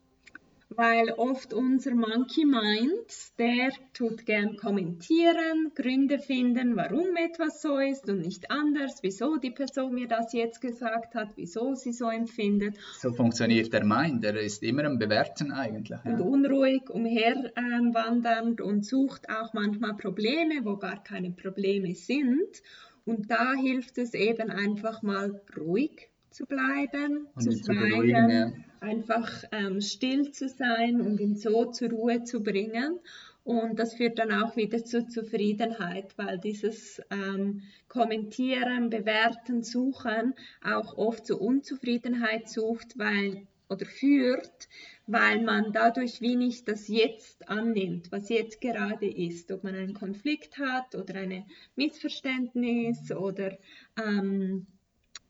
weil 0.77 1.11
oft 1.13 1.53
unser 1.53 1.95
Monkey 1.95 2.45
Mind, 2.45 3.39
der 3.39 3.71
tut 3.93 4.27
gern 4.27 4.57
kommentieren, 4.57 5.73
Gründe 5.75 6.19
finden, 6.19 6.77
warum 6.77 7.17
etwas 7.17 7.63
so 7.63 7.79
ist 7.79 8.09
und 8.09 8.21
nicht 8.21 8.51
anders, 8.51 8.99
wieso 9.03 9.37
die 9.37 9.51
Person 9.51 9.95
mir 9.95 10.09
das 10.09 10.33
jetzt 10.33 10.61
gesagt 10.61 11.15
hat, 11.15 11.31
wieso 11.37 11.75
sie 11.75 11.93
so 11.93 12.09
empfindet. 12.09 12.77
So 13.01 13.13
funktioniert 13.13 13.73
der 13.73 13.85
Mind, 13.85 14.25
der 14.25 14.41
ist 14.41 14.63
immer 14.63 14.85
am 14.85 14.99
Bewerten 14.99 15.53
eigentlich. 15.53 15.99
Ja. 16.05 16.13
Und 16.13 16.21
unruhig 16.21 16.89
umherwandernd 16.91 18.61
und 18.61 18.85
sucht 18.85 19.29
auch 19.29 19.53
manchmal 19.53 19.95
Probleme, 19.97 20.65
wo 20.65 20.77
gar 20.77 21.03
keine 21.03 21.31
Probleme 21.31 21.95
sind. 21.95 22.63
Und 23.05 23.31
da 23.31 23.55
hilft 23.55 23.99
es 23.99 24.15
eben 24.15 24.51
einfach 24.51 25.03
mal 25.03 25.41
ruhig 25.57 26.09
zu 26.31 26.47
bleiben, 26.47 27.27
und 27.35 27.43
zu 27.43 27.53
schweigen. 27.53 28.65
Einfach 28.83 29.45
ähm, 29.53 29.81
still 29.81 30.33
zu 30.33 30.49
sein 30.49 31.01
und 31.01 31.21
ihn 31.21 31.37
so 31.37 31.67
zur 31.67 31.91
Ruhe 31.91 32.25
zu 32.25 32.43
bringen. 32.43 32.99
Und 33.45 33.79
das 33.79 33.95
führt 33.95 34.19
dann 34.19 34.33
auch 34.33 34.57
wieder 34.57 34.85
zur 34.85 35.09
Zufriedenheit, 35.09 36.17
weil 36.17 36.39
dieses 36.39 37.01
ähm, 37.11 37.63
Kommentieren, 37.89 38.89
Bewerten, 38.89 39.65
Suchen 39.65 40.35
auch 40.63 40.97
oft 40.97 41.27
zur 41.27 41.41
Unzufriedenheit 41.41 42.49
sucht, 42.49 42.99
weil 42.99 43.47
oder 43.69 43.87
führt, 43.87 44.69
weil 45.07 45.43
man 45.43 45.73
dadurch 45.73 46.21
wie 46.21 46.37
nicht 46.37 46.69
das 46.69 46.89
Jetzt 46.89 47.49
annimmt, 47.49 48.13
was 48.13 48.29
jetzt 48.29 48.61
gerade 48.61 49.11
ist, 49.11 49.51
ob 49.51 49.65
man 49.65 49.75
einen 49.75 49.95
Konflikt 49.95 50.59
hat 50.59 50.95
oder 50.95 51.15
ein 51.15 51.45
Missverständnis 51.75 53.11
oder 53.11 53.57
ähm, 53.97 54.67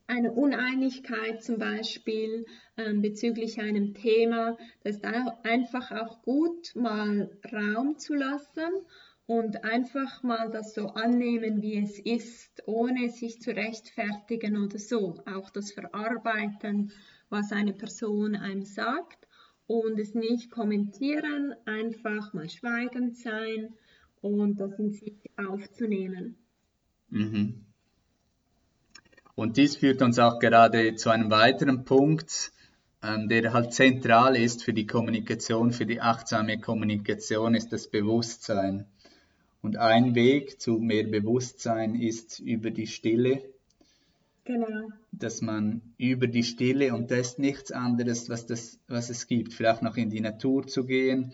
eine 0.07 0.31
Uneinigkeit 0.31 1.43
zum 1.43 1.57
Beispiel 1.57 2.45
ähm, 2.77 3.01
bezüglich 3.01 3.59
einem 3.59 3.93
Thema, 3.93 4.57
das 4.83 4.97
ist 4.97 5.05
einfach 5.05 5.91
auch 5.91 6.21
gut, 6.21 6.75
mal 6.75 7.29
Raum 7.51 7.97
zu 7.97 8.13
lassen 8.13 8.71
und 9.25 9.63
einfach 9.63 10.21
mal 10.23 10.51
das 10.51 10.73
so 10.73 10.87
annehmen, 10.87 11.61
wie 11.61 11.77
es 11.77 11.99
ist, 11.99 12.63
ohne 12.65 13.09
sich 13.09 13.41
zu 13.41 13.51
rechtfertigen 13.55 14.57
oder 14.57 14.77
so. 14.77 15.21
Auch 15.25 15.49
das 15.49 15.71
Verarbeiten, 15.71 16.91
was 17.29 17.51
eine 17.51 17.73
Person 17.73 18.35
einem 18.35 18.63
sagt 18.63 19.27
und 19.67 19.97
es 19.97 20.13
nicht 20.13 20.51
kommentieren, 20.51 21.55
einfach 21.65 22.33
mal 22.33 22.49
schweigend 22.49 23.15
sein 23.15 23.73
und 24.21 24.59
das 24.59 24.77
in 24.77 24.91
sich 24.91 25.15
aufzunehmen. 25.37 26.35
Mhm. 27.09 27.72
Und 29.35 29.57
dies 29.57 29.77
führt 29.77 30.01
uns 30.01 30.19
auch 30.19 30.39
gerade 30.39 30.95
zu 30.95 31.09
einem 31.09 31.31
weiteren 31.31 31.85
Punkt, 31.85 32.51
ähm, 33.01 33.27
der 33.27 33.53
halt 33.53 33.73
zentral 33.73 34.35
ist 34.35 34.63
für 34.63 34.73
die 34.73 34.85
Kommunikation, 34.85 35.71
für 35.71 35.85
die 35.85 36.01
achtsame 36.01 36.59
Kommunikation, 36.59 37.55
ist 37.55 37.73
das 37.73 37.87
Bewusstsein. 37.87 38.85
Und 39.61 39.77
ein 39.77 40.13
Weg 40.13 40.61
zu 40.61 40.77
mehr 40.77 41.05
Bewusstsein 41.05 41.95
ist 41.95 42.39
über 42.39 42.69
die 42.69 42.87
Stille. 42.87 43.41
Genau. 44.45 44.89
Dass 45.11 45.41
man 45.41 45.81
über 45.97 46.27
die 46.27 46.43
Stille, 46.43 46.93
und 46.93 47.11
das 47.11 47.29
ist 47.29 47.39
nichts 47.39 47.71
anderes, 47.71 48.29
was, 48.29 48.45
das, 48.45 48.77
was 48.87 49.09
es 49.09 49.27
gibt, 49.27 49.53
vielleicht 49.53 49.81
noch 49.81 49.95
in 49.95 50.09
die 50.09 50.19
Natur 50.19 50.67
zu 50.67 50.85
gehen, 50.85 51.33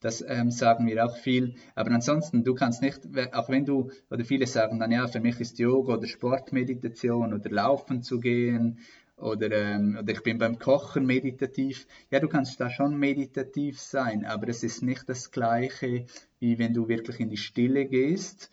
das 0.00 0.24
ähm, 0.26 0.50
sagen 0.50 0.86
wir 0.86 1.04
auch 1.04 1.16
viel. 1.16 1.54
Aber 1.74 1.90
ansonsten, 1.90 2.42
du 2.42 2.54
kannst 2.54 2.82
nicht, 2.82 3.00
auch 3.32 3.48
wenn 3.48 3.64
du, 3.64 3.90
oder 4.10 4.24
viele 4.24 4.46
sagen 4.46 4.78
dann, 4.80 4.90
ja, 4.90 5.06
für 5.06 5.20
mich 5.20 5.40
ist 5.40 5.58
Yoga 5.58 5.94
oder 5.94 6.06
Sportmeditation 6.06 7.34
oder 7.34 7.50
Laufen 7.50 8.02
zu 8.02 8.18
gehen 8.18 8.78
oder, 9.16 9.50
ähm, 9.52 9.98
oder 10.00 10.12
ich 10.12 10.22
bin 10.22 10.38
beim 10.38 10.58
Kochen 10.58 11.04
meditativ. 11.04 11.86
Ja, 12.10 12.20
du 12.20 12.28
kannst 12.28 12.58
da 12.60 12.70
schon 12.70 12.98
meditativ 12.98 13.78
sein, 13.78 14.24
aber 14.24 14.48
es 14.48 14.62
ist 14.62 14.82
nicht 14.82 15.08
das 15.08 15.30
Gleiche, 15.30 16.06
wie 16.38 16.58
wenn 16.58 16.72
du 16.72 16.88
wirklich 16.88 17.20
in 17.20 17.28
die 17.28 17.36
Stille 17.36 17.86
gehst 17.86 18.50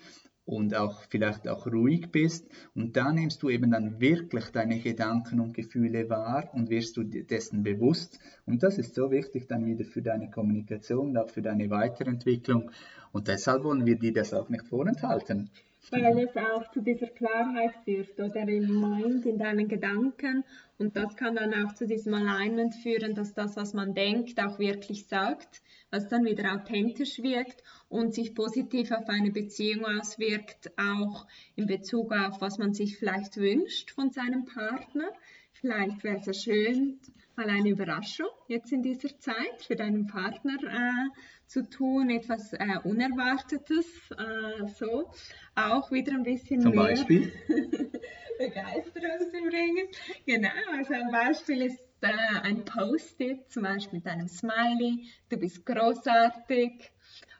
und 0.47 0.73
auch 0.75 1.03
vielleicht 1.09 1.47
auch 1.47 1.67
ruhig 1.67 2.09
bist. 2.09 2.47
Und 2.73 2.95
da 2.95 3.11
nimmst 3.11 3.43
du 3.43 3.49
eben 3.49 3.69
dann 3.69 3.99
wirklich 3.99 4.45
deine 4.45 4.79
Gedanken 4.79 5.41
und 5.41 5.53
Gefühle 5.53 6.09
wahr 6.09 6.49
und 6.53 6.69
wirst 6.69 6.95
du 6.95 7.03
dessen 7.03 7.63
bewusst. 7.63 8.19
Und 8.45 8.63
das 8.63 8.77
ist 8.77 8.95
so 8.95 9.11
wichtig 9.11 9.47
dann 9.47 9.65
wieder 9.65 9.83
für 9.83 10.01
deine 10.01 10.31
Kommunikation 10.31 11.09
und 11.09 11.17
auch 11.17 11.29
für 11.29 11.41
deine 11.41 11.69
Weiterentwicklung. 11.69 12.71
Und 13.11 13.27
deshalb 13.27 13.65
wollen 13.65 13.85
wir 13.85 13.99
dir 13.99 14.13
das 14.13 14.33
auch 14.33 14.47
nicht 14.47 14.65
vorenthalten. 14.65 15.49
Weil 15.89 16.19
es 16.19 16.35
auch 16.35 16.69
zu 16.71 16.81
dieser 16.81 17.07
Klarheit 17.07 17.73
führt 17.85 18.19
oder 18.19 18.41
im 18.41 18.79
Mind, 18.79 19.25
in 19.25 19.37
deinen 19.37 19.67
Gedanken. 19.67 20.43
Und 20.77 20.95
das 20.97 21.15
kann 21.15 21.35
dann 21.35 21.53
auch 21.53 21.73
zu 21.73 21.87
diesem 21.87 22.13
Alignment 22.13 22.75
führen, 22.75 23.15
dass 23.15 23.33
das, 23.33 23.55
was 23.55 23.73
man 23.73 23.93
denkt, 23.93 24.39
auch 24.43 24.59
wirklich 24.59 25.07
sagt 25.07 25.61
was 25.89 26.07
dann 26.07 26.25
wieder 26.25 26.53
authentisch 26.53 27.19
wirkt 27.19 27.63
und 27.89 28.13
sich 28.13 28.35
positiv 28.35 28.91
auf 28.91 29.07
eine 29.07 29.31
Beziehung 29.31 29.85
auswirkt, 29.85 30.71
auch 30.77 31.25
in 31.55 31.65
Bezug 31.65 32.11
auf, 32.11 32.41
was 32.41 32.57
man 32.57 32.73
sich 32.73 32.97
vielleicht 32.97 33.37
wünscht 33.37 33.91
von 33.91 34.11
seinem 34.11 34.45
Partner. 34.45 35.09
Vielleicht 35.53 36.03
wäre 36.03 36.17
es 36.17 36.25
ja 36.25 36.33
schön, 36.33 36.99
mal 37.37 37.49
eine 37.49 37.69
Überraschung 37.69 38.27
jetzt 38.47 38.71
in 38.71 38.81
dieser 38.81 39.17
Zeit 39.19 39.61
für 39.61 39.75
deinen 39.75 40.07
Partner 40.07 40.57
äh, 40.63 41.19
zu 41.45 41.69
tun, 41.69 42.09
etwas 42.09 42.53
äh, 42.53 42.79
Unerwartetes, 42.83 43.85
äh, 44.11 44.67
so 44.67 45.11
auch 45.55 45.91
wieder 45.91 46.13
ein 46.13 46.23
bisschen 46.23 46.61
Zum 46.61 46.71
mehr 46.71 46.85
Beispiel? 46.85 47.31
Begeisterung 48.39 49.31
zu 49.31 49.49
bringen. 49.49 49.87
Genau, 50.25 50.49
also 50.75 50.93
ein 50.93 51.11
Beispiel 51.11 51.61
ist 51.61 51.79
äh, 52.01 52.39
ein 52.41 52.65
Post-it, 52.65 53.49
zum 53.51 53.63
Beispiel 53.63 53.99
mit 53.99 54.07
einem 54.07 54.27
Smiley, 54.27 55.07
du 55.29 55.37
bist 55.37 55.65
großartig 55.65 56.91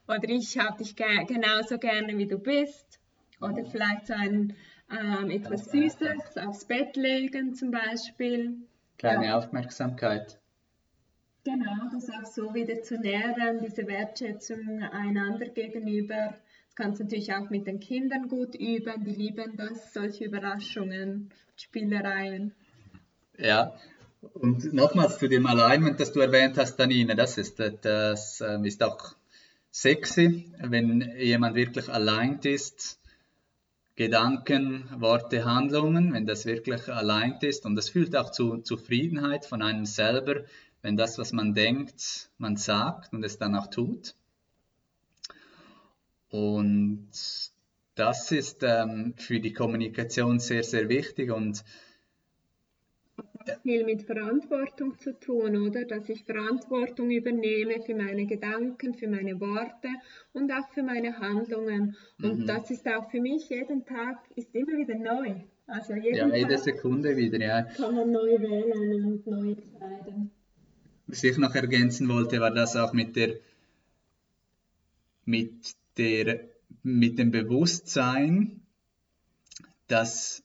oder 0.07 0.29
ich 0.29 0.57
habe 0.59 0.77
dich 0.77 0.95
ge 0.95 1.25
genauso 1.25 1.79
gerne 1.79 2.17
wie 2.17 2.27
du 2.27 2.37
bist 2.37 2.99
oder 3.41 3.65
vielleicht 3.65 4.07
so 4.07 4.13
ein 4.13 4.55
ähm, 4.91 5.31
etwas 5.31 5.65
Süßes 5.71 6.37
aufs 6.37 6.65
Bett 6.65 6.95
legen 6.95 7.55
zum 7.55 7.71
Beispiel. 7.71 8.67
Kleine 8.97 9.27
ja. 9.27 9.37
Aufmerksamkeit. 9.37 10.39
Genau, 11.43 11.89
das 11.93 12.09
auch 12.09 12.25
so 12.25 12.53
wieder 12.53 12.81
zu 12.81 12.99
nähren, 12.99 13.59
diese 13.61 13.87
Wertschätzung 13.87 14.83
einander 14.83 15.47
gegenüber. 15.47 16.35
Das 16.65 16.75
kannst 16.75 16.99
du 16.99 17.05
natürlich 17.05 17.33
auch 17.33 17.49
mit 17.49 17.67
den 17.67 17.79
Kindern 17.79 18.27
gut 18.27 18.55
üben, 18.55 19.05
die 19.05 19.13
lieben 19.13 19.55
das, 19.55 19.93
solche 19.93 20.25
Überraschungen, 20.25 21.31
Spielereien. 21.55 22.53
Ja, 23.37 23.73
und 24.33 24.73
nochmals 24.73 25.19
zu 25.19 25.29
dem 25.29 25.45
Alignment, 25.45 25.99
das 25.99 26.11
du 26.11 26.19
erwähnt 26.19 26.57
hast, 26.57 26.75
Danine, 26.77 27.15
das 27.15 27.37
ist, 27.37 27.59
das 27.59 28.41
ähm, 28.41 28.65
ist 28.65 28.83
auch 28.83 29.15
sexy, 29.71 30.51
wenn 30.59 31.13
jemand 31.17 31.55
wirklich 31.55 31.87
aligned 31.87 32.45
ist, 32.45 32.99
Gedanken, 33.97 34.87
Worte, 35.01 35.43
Handlungen, 35.43 36.13
wenn 36.13 36.27
das 36.27 36.45
wirklich 36.45 36.87
aligned 36.87 37.41
ist 37.41 37.65
und 37.65 37.75
das 37.75 37.89
fühlt 37.89 38.15
auch 38.15 38.29
zu 38.29 38.59
Zufriedenheit 38.59 39.45
von 39.45 39.63
einem 39.63 39.85
selber, 39.85 40.43
wenn 40.83 40.95
das, 40.95 41.17
was 41.17 41.33
man 41.33 41.55
denkt, 41.55 42.29
man 42.37 42.57
sagt 42.57 43.11
und 43.11 43.25
es 43.25 43.39
dann 43.39 43.55
auch 43.55 43.67
tut. 43.67 44.13
Und 46.29 47.09
das 47.95 48.31
ist 48.31 48.61
ähm, 48.61 49.15
für 49.17 49.39
die 49.39 49.53
Kommunikation 49.53 50.39
sehr, 50.39 50.63
sehr 50.63 50.89
wichtig 50.89 51.31
und 51.31 51.63
viel 53.63 53.85
mit 53.85 54.03
Verantwortung 54.03 54.97
zu 54.99 55.19
tun, 55.19 55.55
oder? 55.57 55.85
Dass 55.85 56.09
ich 56.09 56.23
Verantwortung 56.23 57.09
übernehme 57.11 57.81
für 57.81 57.95
meine 57.95 58.25
Gedanken, 58.25 58.93
für 58.93 59.07
meine 59.07 59.39
Worte 59.39 59.89
und 60.33 60.51
auch 60.51 60.69
für 60.73 60.83
meine 60.83 61.17
Handlungen. 61.19 61.95
Und 62.21 62.39
mhm. 62.39 62.47
das 62.47 62.71
ist 62.71 62.87
auch 62.87 63.09
für 63.09 63.21
mich 63.21 63.49
jeden 63.49 63.85
Tag, 63.85 64.19
ist 64.35 64.53
immer 64.53 64.77
wieder 64.77 64.95
neu. 64.95 65.35
Also 65.67 65.93
jeden 65.93 66.15
ja, 66.15 66.35
jede 66.35 66.55
Tag 66.55 66.63
Sekunde 66.63 67.17
wieder, 67.17 67.39
ja. 67.39 67.63
Kann 67.63 67.95
man 67.95 68.11
neu 68.11 68.39
wählen 68.39 69.05
und 69.05 69.27
neu 69.27 69.51
entscheiden. 69.51 70.31
Was 71.07 71.23
ich 71.23 71.37
noch 71.37 71.55
ergänzen 71.55 72.09
wollte, 72.09 72.39
war 72.39 72.51
das 72.51 72.75
auch 72.75 72.93
mit 72.93 73.15
der, 73.15 73.35
mit 75.25 75.75
der, 75.97 76.41
mit 76.83 77.17
dem 77.17 77.31
Bewusstsein, 77.31 78.61
dass 79.87 80.43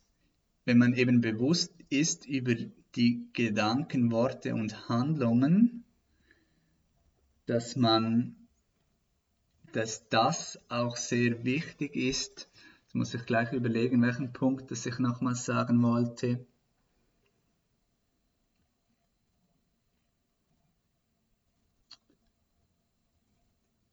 wenn 0.65 0.79
man 0.79 0.95
eben 0.95 1.21
bewusst 1.21 1.73
ist 1.91 2.27
über 2.27 2.55
die 2.95 3.27
Gedanken, 3.33 4.11
Worte 4.11 4.55
und 4.55 4.89
Handlungen, 4.89 5.85
dass 7.47 7.77
man, 7.77 8.37
dass 9.73 10.09
das 10.09 10.59
auch 10.69 10.97
sehr 10.97 11.45
wichtig 11.45 11.97
ist. 11.97 12.51
Jetzt 12.85 12.95
muss 12.95 13.15
ich 13.15 13.25
gleich 13.25 13.53
überlegen, 13.53 14.03
welchen 14.03 14.33
Punkt 14.33 14.71
das 14.71 14.85
ich 14.85 14.99
nochmals 14.99 15.45
sagen 15.45 15.83
wollte. 15.83 16.45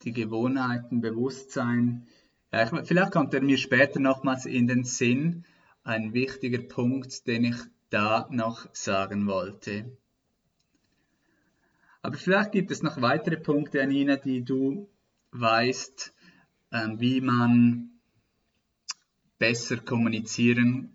Die 0.03 0.13
Gewohnheiten, 0.13 1.01
Bewusstsein. 1.01 2.07
Ja, 2.51 2.63
ich, 2.63 2.87
vielleicht 2.87 3.11
kommt 3.11 3.33
er 3.33 3.41
mir 3.41 3.57
später 3.57 3.99
nochmals 3.99 4.45
in 4.45 4.67
den 4.67 4.83
Sinn. 4.83 5.45
Ein 5.83 6.13
wichtiger 6.13 6.61
Punkt, 6.61 7.27
den 7.27 7.45
ich 7.45 7.57
da 7.89 8.27
noch 8.31 8.67
sagen 8.73 9.27
wollte. 9.27 9.85
Aber 12.01 12.17
vielleicht 12.17 12.51
gibt 12.51 12.71
es 12.71 12.81
noch 12.81 13.01
weitere 13.01 13.37
Punkte, 13.37 13.81
Anina, 13.81 14.15
die 14.15 14.43
du 14.43 14.87
weißt, 15.31 16.13
ähm, 16.71 16.99
wie 16.99 17.21
man 17.21 17.89
besser 19.37 19.77
kommunizieren 19.77 20.93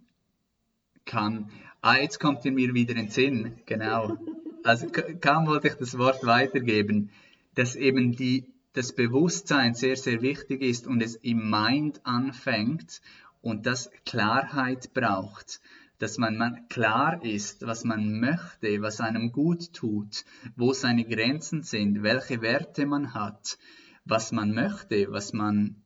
kann. 1.04 1.50
Ah, 1.82 1.96
jetzt 1.96 2.20
kommt 2.20 2.44
ihr 2.44 2.52
mir 2.52 2.72
wieder 2.74 2.92
in 2.92 3.06
den 3.06 3.10
Sinn, 3.10 3.60
genau. 3.66 4.16
Also 4.62 4.86
kaum 5.20 5.46
wollte 5.46 5.68
ich 5.68 5.74
das 5.74 5.98
Wort 5.98 6.24
weitergeben, 6.24 7.10
dass 7.54 7.76
eben 7.76 8.12
die, 8.12 8.46
das 8.72 8.94
Bewusstsein 8.94 9.74
sehr, 9.74 9.96
sehr 9.96 10.22
wichtig 10.22 10.62
ist 10.62 10.86
und 10.86 11.02
es 11.02 11.16
im 11.16 11.50
Mind 11.50 12.00
anfängt 12.04 13.02
und 13.42 13.66
das 13.66 13.90
Klarheit 14.06 14.94
braucht 14.94 15.60
dass 15.98 16.18
man 16.18 16.66
klar 16.68 17.24
ist, 17.24 17.62
was 17.62 17.84
man 17.84 18.20
möchte, 18.20 18.82
was 18.82 19.00
einem 19.00 19.32
gut 19.32 19.72
tut, 19.72 20.24
wo 20.56 20.72
seine 20.72 21.04
Grenzen 21.04 21.62
sind, 21.62 22.02
welche 22.02 22.42
Werte 22.42 22.86
man 22.86 23.14
hat, 23.14 23.58
was 24.04 24.32
man 24.32 24.52
möchte, 24.52 25.10
was 25.10 25.32
man, 25.32 25.82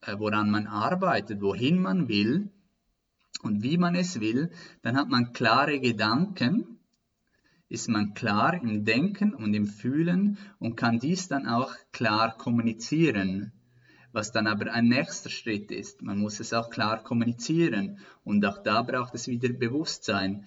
äh, 0.00 0.14
woran 0.18 0.50
man 0.50 0.66
arbeitet, 0.66 1.40
wohin 1.40 1.80
man 1.80 2.08
will 2.08 2.50
und 3.42 3.62
wie 3.62 3.78
man 3.78 3.94
es 3.94 4.20
will, 4.20 4.50
dann 4.82 4.96
hat 4.96 5.08
man 5.08 5.32
klare 5.32 5.80
Gedanken, 5.80 6.78
ist 7.68 7.88
man 7.88 8.14
klar 8.14 8.54
im 8.54 8.84
Denken 8.84 9.34
und 9.34 9.52
im 9.54 9.66
Fühlen 9.66 10.38
und 10.58 10.76
kann 10.76 10.98
dies 10.98 11.28
dann 11.28 11.46
auch 11.46 11.74
klar 11.92 12.36
kommunizieren 12.38 13.52
was 14.18 14.32
dann 14.32 14.48
aber 14.48 14.72
ein 14.72 14.88
nächster 14.88 15.30
Schritt 15.30 15.70
ist. 15.70 16.02
Man 16.02 16.18
muss 16.18 16.40
es 16.40 16.52
auch 16.52 16.70
klar 16.70 17.04
kommunizieren 17.04 17.98
und 18.24 18.44
auch 18.44 18.58
da 18.58 18.82
braucht 18.82 19.14
es 19.14 19.28
wieder 19.28 19.48
Bewusstsein. 19.50 20.44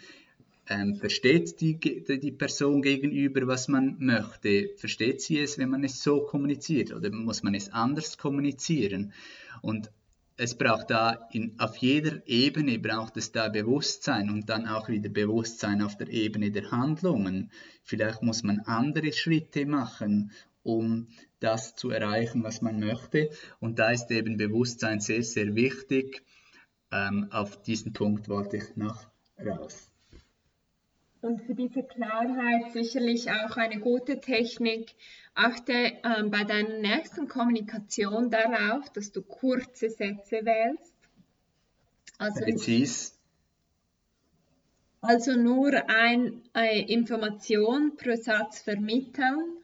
Ähm, 0.68 0.98
versteht 0.98 1.62
die, 1.62 1.80
die 1.80 2.32
Person 2.34 2.82
gegenüber, 2.82 3.48
was 3.48 3.70
man 3.70 3.96
möchte? 4.00 4.72
Versteht 4.76 5.22
sie 5.22 5.40
es, 5.40 5.58
wenn 5.58 5.70
man 5.70 5.86
es 5.86 6.04
so 6.04 6.20
kommuniziert 6.24 6.92
oder 6.92 7.10
muss 7.12 7.44
man 7.44 7.56
es 7.56 7.72
anders 7.72 8.18
kommunizieren? 8.18 9.14
Und 9.62 9.90
es 10.36 10.58
braucht 10.58 10.90
da 10.90 11.30
in, 11.32 11.58
auf 11.58 11.78
jeder 11.78 12.28
Ebene 12.28 12.78
braucht 12.78 13.16
es 13.16 13.32
da 13.32 13.48
Bewusstsein 13.48 14.30
und 14.30 14.50
dann 14.50 14.68
auch 14.68 14.90
wieder 14.90 15.10
Bewusstsein 15.10 15.82
auf 15.82 15.96
der 15.96 16.10
Ebene 16.10 16.52
der 16.52 16.72
Handlungen. 16.72 17.52
Vielleicht 17.86 18.22
muss 18.22 18.44
man 18.44 18.60
andere 18.66 19.14
Schritte 19.14 19.66
machen, 19.66 20.32
um 20.64 21.08
das 21.42 21.76
zu 21.76 21.90
erreichen, 21.90 22.44
was 22.44 22.62
man 22.62 22.80
möchte. 22.80 23.30
Und 23.60 23.80
da 23.80 23.92
ist 23.92 24.10
eben 24.12 24.38
Bewusstsein 24.38 25.02
sehr, 25.02 25.24
sehr 25.24 25.56
wichtig. 25.56 26.24
Ähm, 26.92 27.28
auf 27.32 27.62
diesen 27.62 27.94
Punkt 27.94 28.30
wollte 28.30 28.58
ich 28.58 28.76
noch 28.76 29.08
raus. 29.44 29.90
Und 31.22 31.44
für 31.44 31.54
diese 31.54 31.84
Klarheit 31.84 32.72
sicherlich 32.72 33.30
auch 33.30 33.56
eine 33.58 33.80
gute 33.80 34.20
Technik. 34.20 34.96
Achte 35.36 35.74
ähm, 35.74 36.32
bei 36.32 36.44
deiner 36.44 36.80
nächsten 36.80 37.28
Kommunikation 37.28 38.30
darauf, 38.32 38.90
dass 38.92 39.12
du 39.12 39.22
kurze 39.22 39.90
Sätze 39.90 40.44
wählst. 40.44 40.94
Also, 42.18 42.42
Präzis. 42.42 43.18
Also 45.02 45.36
nur 45.36 45.72
ein, 45.90 46.44
eine 46.54 46.88
Information 46.88 47.96
pro 47.98 48.16
Satz 48.16 48.62
vermitteln 48.62 49.61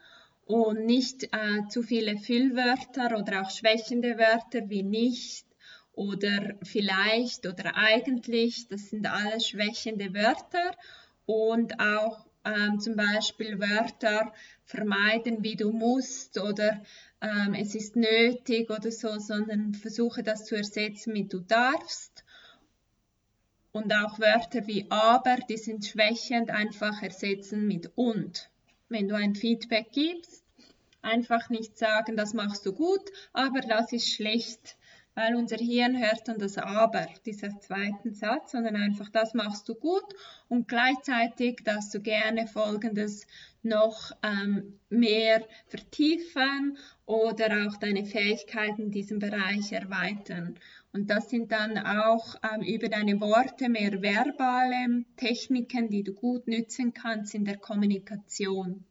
und 0.47 0.85
nicht 0.85 1.23
äh, 1.23 1.67
zu 1.69 1.83
viele 1.83 2.17
Füllwörter 2.17 3.17
oder 3.17 3.41
auch 3.41 3.51
schwächende 3.51 4.17
Wörter 4.17 4.69
wie 4.69 4.83
nicht 4.83 5.45
oder 5.93 6.55
vielleicht 6.63 7.45
oder 7.45 7.75
eigentlich. 7.75 8.67
Das 8.69 8.89
sind 8.89 9.05
alles 9.07 9.49
schwächende 9.49 10.13
Wörter 10.13 10.71
und 11.25 11.79
auch 11.79 12.27
ähm, 12.45 12.79
zum 12.79 12.95
Beispiel 12.95 13.59
Wörter 13.59 14.31
vermeiden, 14.63 15.43
wie 15.43 15.57
du 15.57 15.71
musst 15.71 16.39
oder 16.39 16.81
ähm, 17.19 17.53
es 17.53 17.75
ist 17.75 17.97
nötig 17.97 18.69
oder 18.69 18.91
so, 18.91 19.19
sondern 19.19 19.73
versuche 19.73 20.23
das 20.23 20.45
zu 20.45 20.55
ersetzen 20.55 21.11
mit 21.11 21.33
du 21.33 21.39
darfst. 21.39 22.23
Und 23.73 23.93
auch 23.93 24.19
Wörter 24.19 24.65
wie 24.65 24.85
aber, 24.89 25.35
die 25.49 25.57
sind 25.57 25.85
schwächend, 25.85 26.49
einfach 26.49 27.03
ersetzen 27.03 27.67
mit 27.67 27.91
und. 27.95 28.49
Wenn 28.89 29.07
du 29.07 29.15
ein 29.15 29.35
Feedback 29.35 29.91
gibst, 29.91 30.43
einfach 31.01 31.49
nicht 31.49 31.77
sagen, 31.77 32.15
das 32.15 32.33
machst 32.33 32.65
du 32.65 32.73
gut, 32.73 33.01
aber 33.33 33.61
das 33.61 33.91
ist 33.91 34.09
schlecht 34.09 34.77
weil 35.17 35.35
unser 35.35 35.57
Hirn 35.57 35.97
hört 35.97 36.27
dann 36.27 36.37
das 36.37 36.59
Aber, 36.59 37.07
dieser 37.25 37.59
zweiten 37.59 38.13
Satz, 38.13 38.51
sondern 38.51 38.75
einfach, 38.75 39.09
das 39.09 39.33
machst 39.33 39.67
du 39.67 39.73
gut 39.73 40.05
und 40.47 40.67
gleichzeitig 40.67 41.61
darfst 41.63 41.91
du 41.95 42.01
gerne 42.01 42.45
Folgendes 42.45 43.25
noch 43.63 44.11
ähm, 44.21 44.79
mehr 44.89 45.43
vertiefen 45.65 46.77
oder 47.07 47.67
auch 47.67 47.77
deine 47.77 48.05
Fähigkeiten 48.05 48.83
in 48.83 48.91
diesem 48.91 49.17
Bereich 49.17 49.71
erweitern. 49.71 50.59
Und 50.93 51.09
das 51.09 51.31
sind 51.31 51.51
dann 51.51 51.79
auch 51.79 52.35
ähm, 52.53 52.61
über 52.61 52.87
deine 52.87 53.19
Worte 53.19 53.69
mehr 53.69 53.99
verbale 53.99 55.03
Techniken, 55.15 55.89
die 55.89 56.03
du 56.03 56.13
gut 56.13 56.47
nützen 56.47 56.93
kannst 56.93 57.33
in 57.33 57.43
der 57.43 57.57
Kommunikation. 57.57 58.85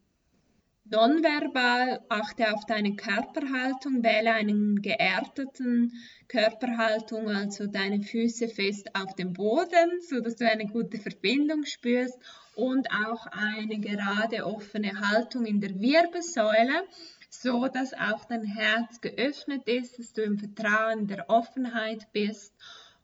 Nonverbal 0.89 1.99
achte 2.07 2.53
auf 2.53 2.65
deine 2.65 2.95
Körperhaltung, 2.95 4.03
wähle 4.03 4.31
einen 4.31 4.81
geerdeten 4.81 5.91
Körperhaltung, 6.29 7.29
also 7.29 7.67
deine 7.67 8.01
Füße 8.01 8.47
fest 8.47 8.95
auf 8.95 9.13
dem 9.15 9.33
Boden, 9.33 9.99
sodass 10.07 10.37
du 10.37 10.49
eine 10.49 10.67
gute 10.67 10.97
Verbindung 10.97 11.65
spürst 11.65 12.17
und 12.55 12.87
auch 12.89 13.27
eine 13.27 13.79
gerade 13.79 14.45
offene 14.45 14.97
Haltung 15.11 15.45
in 15.45 15.59
der 15.59 15.77
Wirbelsäule, 15.77 16.83
so 17.29 17.67
dass 17.67 17.93
auch 17.93 18.23
dein 18.23 18.45
Herz 18.45 19.01
geöffnet 19.01 19.67
ist, 19.67 19.99
dass 19.99 20.13
du 20.13 20.21
im 20.21 20.37
Vertrauen 20.37 21.07
der 21.07 21.29
Offenheit 21.29 22.07
bist 22.13 22.53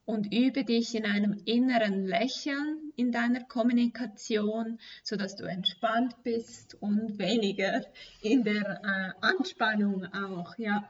und 0.05 0.33
übe 0.33 0.63
dich 0.63 0.95
in 0.95 1.05
einem 1.05 1.41
inneren 1.45 2.05
Lächeln 2.05 2.91
in 2.95 3.11
deiner 3.11 3.43
Kommunikation, 3.43 4.79
sodass 5.03 5.35
du 5.35 5.45
entspannt 5.45 6.15
bist 6.23 6.75
und 6.81 7.17
weniger 7.19 7.85
in 8.21 8.43
der 8.43 8.81
äh, 8.83 9.25
Anspannung 9.25 10.05
auch. 10.13 10.57
Ja. 10.57 10.89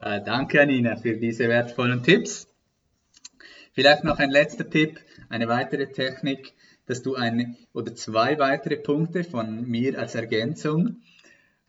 Äh, 0.00 0.22
danke, 0.22 0.60
Anina, 0.60 0.96
für 0.96 1.16
diese 1.16 1.48
wertvollen 1.48 2.02
Tipps. 2.02 2.48
Vielleicht 3.72 4.04
noch 4.04 4.18
ein 4.18 4.30
letzter 4.30 4.68
Tipp, 4.68 5.00
eine 5.30 5.48
weitere 5.48 5.86
Technik, 5.86 6.52
dass 6.86 7.02
du 7.02 7.14
eine 7.14 7.56
oder 7.72 7.94
zwei 7.94 8.38
weitere 8.38 8.76
Punkte 8.76 9.24
von 9.24 9.66
mir 9.66 9.98
als 9.98 10.14
Ergänzung. 10.14 10.96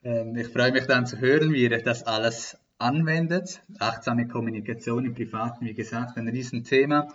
Ähm, 0.03 0.35
ich 0.35 0.47
freue 0.47 0.73
mich 0.73 0.85
dann 0.85 1.05
zu 1.05 1.19
hören, 1.19 1.53
wie 1.53 1.63
ihr 1.63 1.81
das 1.81 2.03
alles 2.03 2.57
anwendet. 2.83 3.61
Achtsame 3.79 4.27
Kommunikation 4.27 5.05
im 5.05 5.15
Privaten, 5.15 5.65
wie 5.65 5.73
gesagt, 5.73 6.17
ein 6.17 6.27
Riesenthema. 6.27 7.13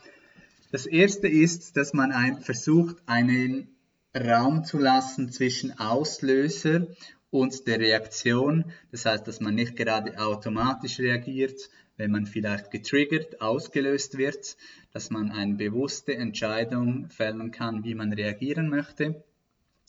Das 0.73 0.87
erste 0.87 1.29
ist, 1.29 1.77
dass 1.77 1.93
man 1.93 2.11
ein, 2.11 2.41
versucht, 2.41 2.97
einen 3.07 3.69
Raum 4.17 4.65
zu 4.65 4.79
lassen 4.79 5.31
zwischen 5.31 5.79
Auslöser 5.79 6.87
und 7.31 7.67
der 7.67 7.79
Reaktion. 7.79 8.65
Das 8.91 9.05
heißt, 9.05 9.29
dass 9.29 9.41
man 9.41 9.55
nicht 9.55 9.77
gerade 9.77 10.19
automatisch 10.19 10.99
reagiert, 10.99 11.69
wenn 11.99 12.11
man 12.11 12.27
vielleicht 12.27 12.71
getriggert, 12.71 13.41
ausgelöst 13.41 14.17
wird, 14.17 14.57
dass 14.93 15.11
man 15.11 15.31
eine 15.31 15.55
bewusste 15.55 16.15
Entscheidung 16.15 17.11
fällen 17.11 17.51
kann, 17.51 17.85
wie 17.85 17.95
man 17.95 18.13
reagieren 18.13 18.69
möchte. 18.69 19.23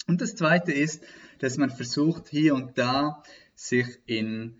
Und 0.07 0.21
das 0.21 0.35
Zweite 0.35 0.71
ist, 0.71 1.03
dass 1.39 1.57
man 1.57 1.69
versucht, 1.69 2.27
hier 2.29 2.55
und 2.55 2.77
da 2.77 3.23
sich 3.55 3.87
in 4.05 4.59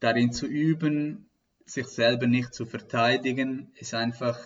darin 0.00 0.32
zu 0.32 0.46
üben, 0.46 1.28
sich 1.64 1.86
selber 1.86 2.26
nicht 2.26 2.54
zu 2.54 2.64
verteidigen, 2.64 3.72
ist 3.76 3.94
einfach 3.94 4.38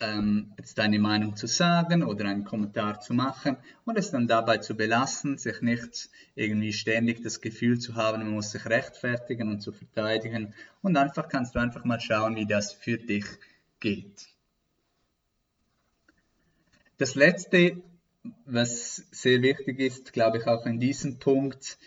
ähm, 0.00 0.52
jetzt 0.56 0.78
deine 0.78 0.98
Meinung 0.98 1.36
zu 1.36 1.46
sagen 1.46 2.02
oder 2.02 2.24
einen 2.26 2.44
Kommentar 2.44 3.00
zu 3.00 3.12
machen 3.12 3.56
und 3.84 3.98
es 3.98 4.10
dann 4.10 4.26
dabei 4.26 4.58
zu 4.58 4.74
belassen, 4.74 5.36
sich 5.38 5.60
nicht 5.60 6.08
irgendwie 6.34 6.72
ständig 6.72 7.22
das 7.22 7.40
Gefühl 7.40 7.78
zu 7.78 7.96
haben, 7.96 8.22
man 8.22 8.32
muss 8.32 8.52
sich 8.52 8.64
rechtfertigen 8.66 9.48
und 9.48 9.60
zu 9.60 9.72
verteidigen 9.72 10.54
und 10.82 10.96
einfach 10.96 11.28
kannst 11.28 11.54
du 11.54 11.58
einfach 11.58 11.84
mal 11.84 12.00
schauen, 12.00 12.36
wie 12.36 12.46
das 12.46 12.72
für 12.72 12.96
dich 12.96 13.26
geht. 13.78 14.28
Das 16.96 17.14
letzte, 17.14 17.82
was 18.44 18.96
sehr 19.10 19.42
wichtig 19.42 19.80
ist, 19.80 20.12
glaube 20.12 20.38
ich 20.38 20.46
auch 20.46 20.66
in 20.66 20.80
diesem 20.80 21.18
Punkt, 21.18 21.78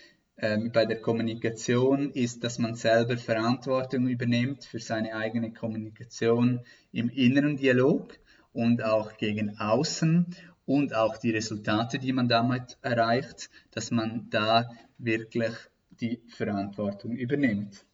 ähm, 0.43 0.73
bei 0.73 0.85
der 0.85 0.99
Kommunikation 0.99 2.11
ist, 2.11 2.43
dass 2.43 2.59
man 2.59 2.75
selber 2.75 3.15
Verantwortung 3.15 4.09
übernimmt 4.09 4.65
für 4.65 4.79
seine 4.79 5.15
eigene 5.15 5.53
Kommunikation 5.53 6.59
im 6.91 7.07
inneren 7.07 7.55
Dialog 7.55 8.19
und 8.51 8.83
auch 8.83 9.15
gegen 9.15 9.57
außen 9.57 10.35
und 10.65 10.93
auch 10.93 11.15
die 11.15 11.31
Resultate, 11.31 11.97
die 11.97 12.11
man 12.11 12.27
damit 12.27 12.77
erreicht, 12.81 13.49
dass 13.71 13.89
man 13.89 14.27
da 14.31 14.69
wirklich 14.97 15.53
die 15.91 16.21
Verantwortung 16.27 17.13
übernimmt. 17.13 17.85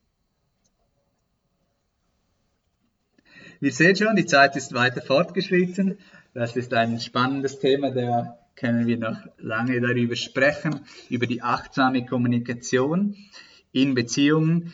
Wir 3.59 3.71
sehen 3.71 3.95
schon, 3.95 4.15
die 4.15 4.25
Zeit 4.25 4.55
ist 4.55 4.73
weiter 4.73 5.03
fortgeschritten. 5.03 5.99
Das 6.33 6.55
ist 6.55 6.73
ein 6.73 6.99
spannendes 6.99 7.59
Thema 7.59 7.91
der 7.91 8.38
können 8.59 8.87
wir 8.87 8.97
noch 8.97 9.17
lange 9.37 9.79
darüber 9.79 10.15
sprechen, 10.15 10.81
über 11.09 11.25
die 11.25 11.41
achtsame 11.41 12.05
Kommunikation 12.05 13.15
in 13.71 13.95
Beziehungen. 13.95 14.73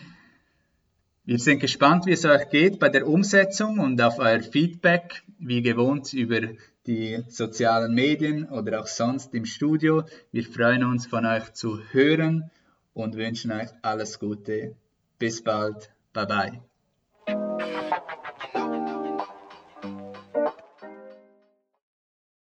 Wir 1.24 1.40
sind 1.40 1.60
gespannt, 1.60 2.06
wie 2.06 2.12
es 2.12 2.26
euch 2.26 2.50
geht 2.50 2.80
bei 2.80 2.90
der 2.90 3.08
Umsetzung 3.08 3.80
und 3.80 4.02
auf 4.02 4.20
euer 4.20 4.42
Feedback, 4.42 5.24
wie 5.40 5.62
gewohnt 5.62 6.14
über 6.14 6.42
die 6.86 7.24
sozialen 7.30 7.94
Medien 7.94 8.48
oder 8.50 8.82
auch 8.82 8.88
sonst 8.88 9.34
im 9.34 9.46
Studio. 9.46 10.04
Wir 10.32 10.44
freuen 10.44 10.84
uns 10.84 11.08
von 11.08 11.26
euch 11.26 11.54
zu 11.54 11.80
hören 11.92 12.52
und 12.94 13.16
wünschen 13.16 13.52
euch 13.52 13.70
alles 13.82 14.20
Gute. 14.20 14.76
Bis 15.18 15.44
bald. 15.44 15.90
Bye 16.14 16.28
bye. 16.28 16.75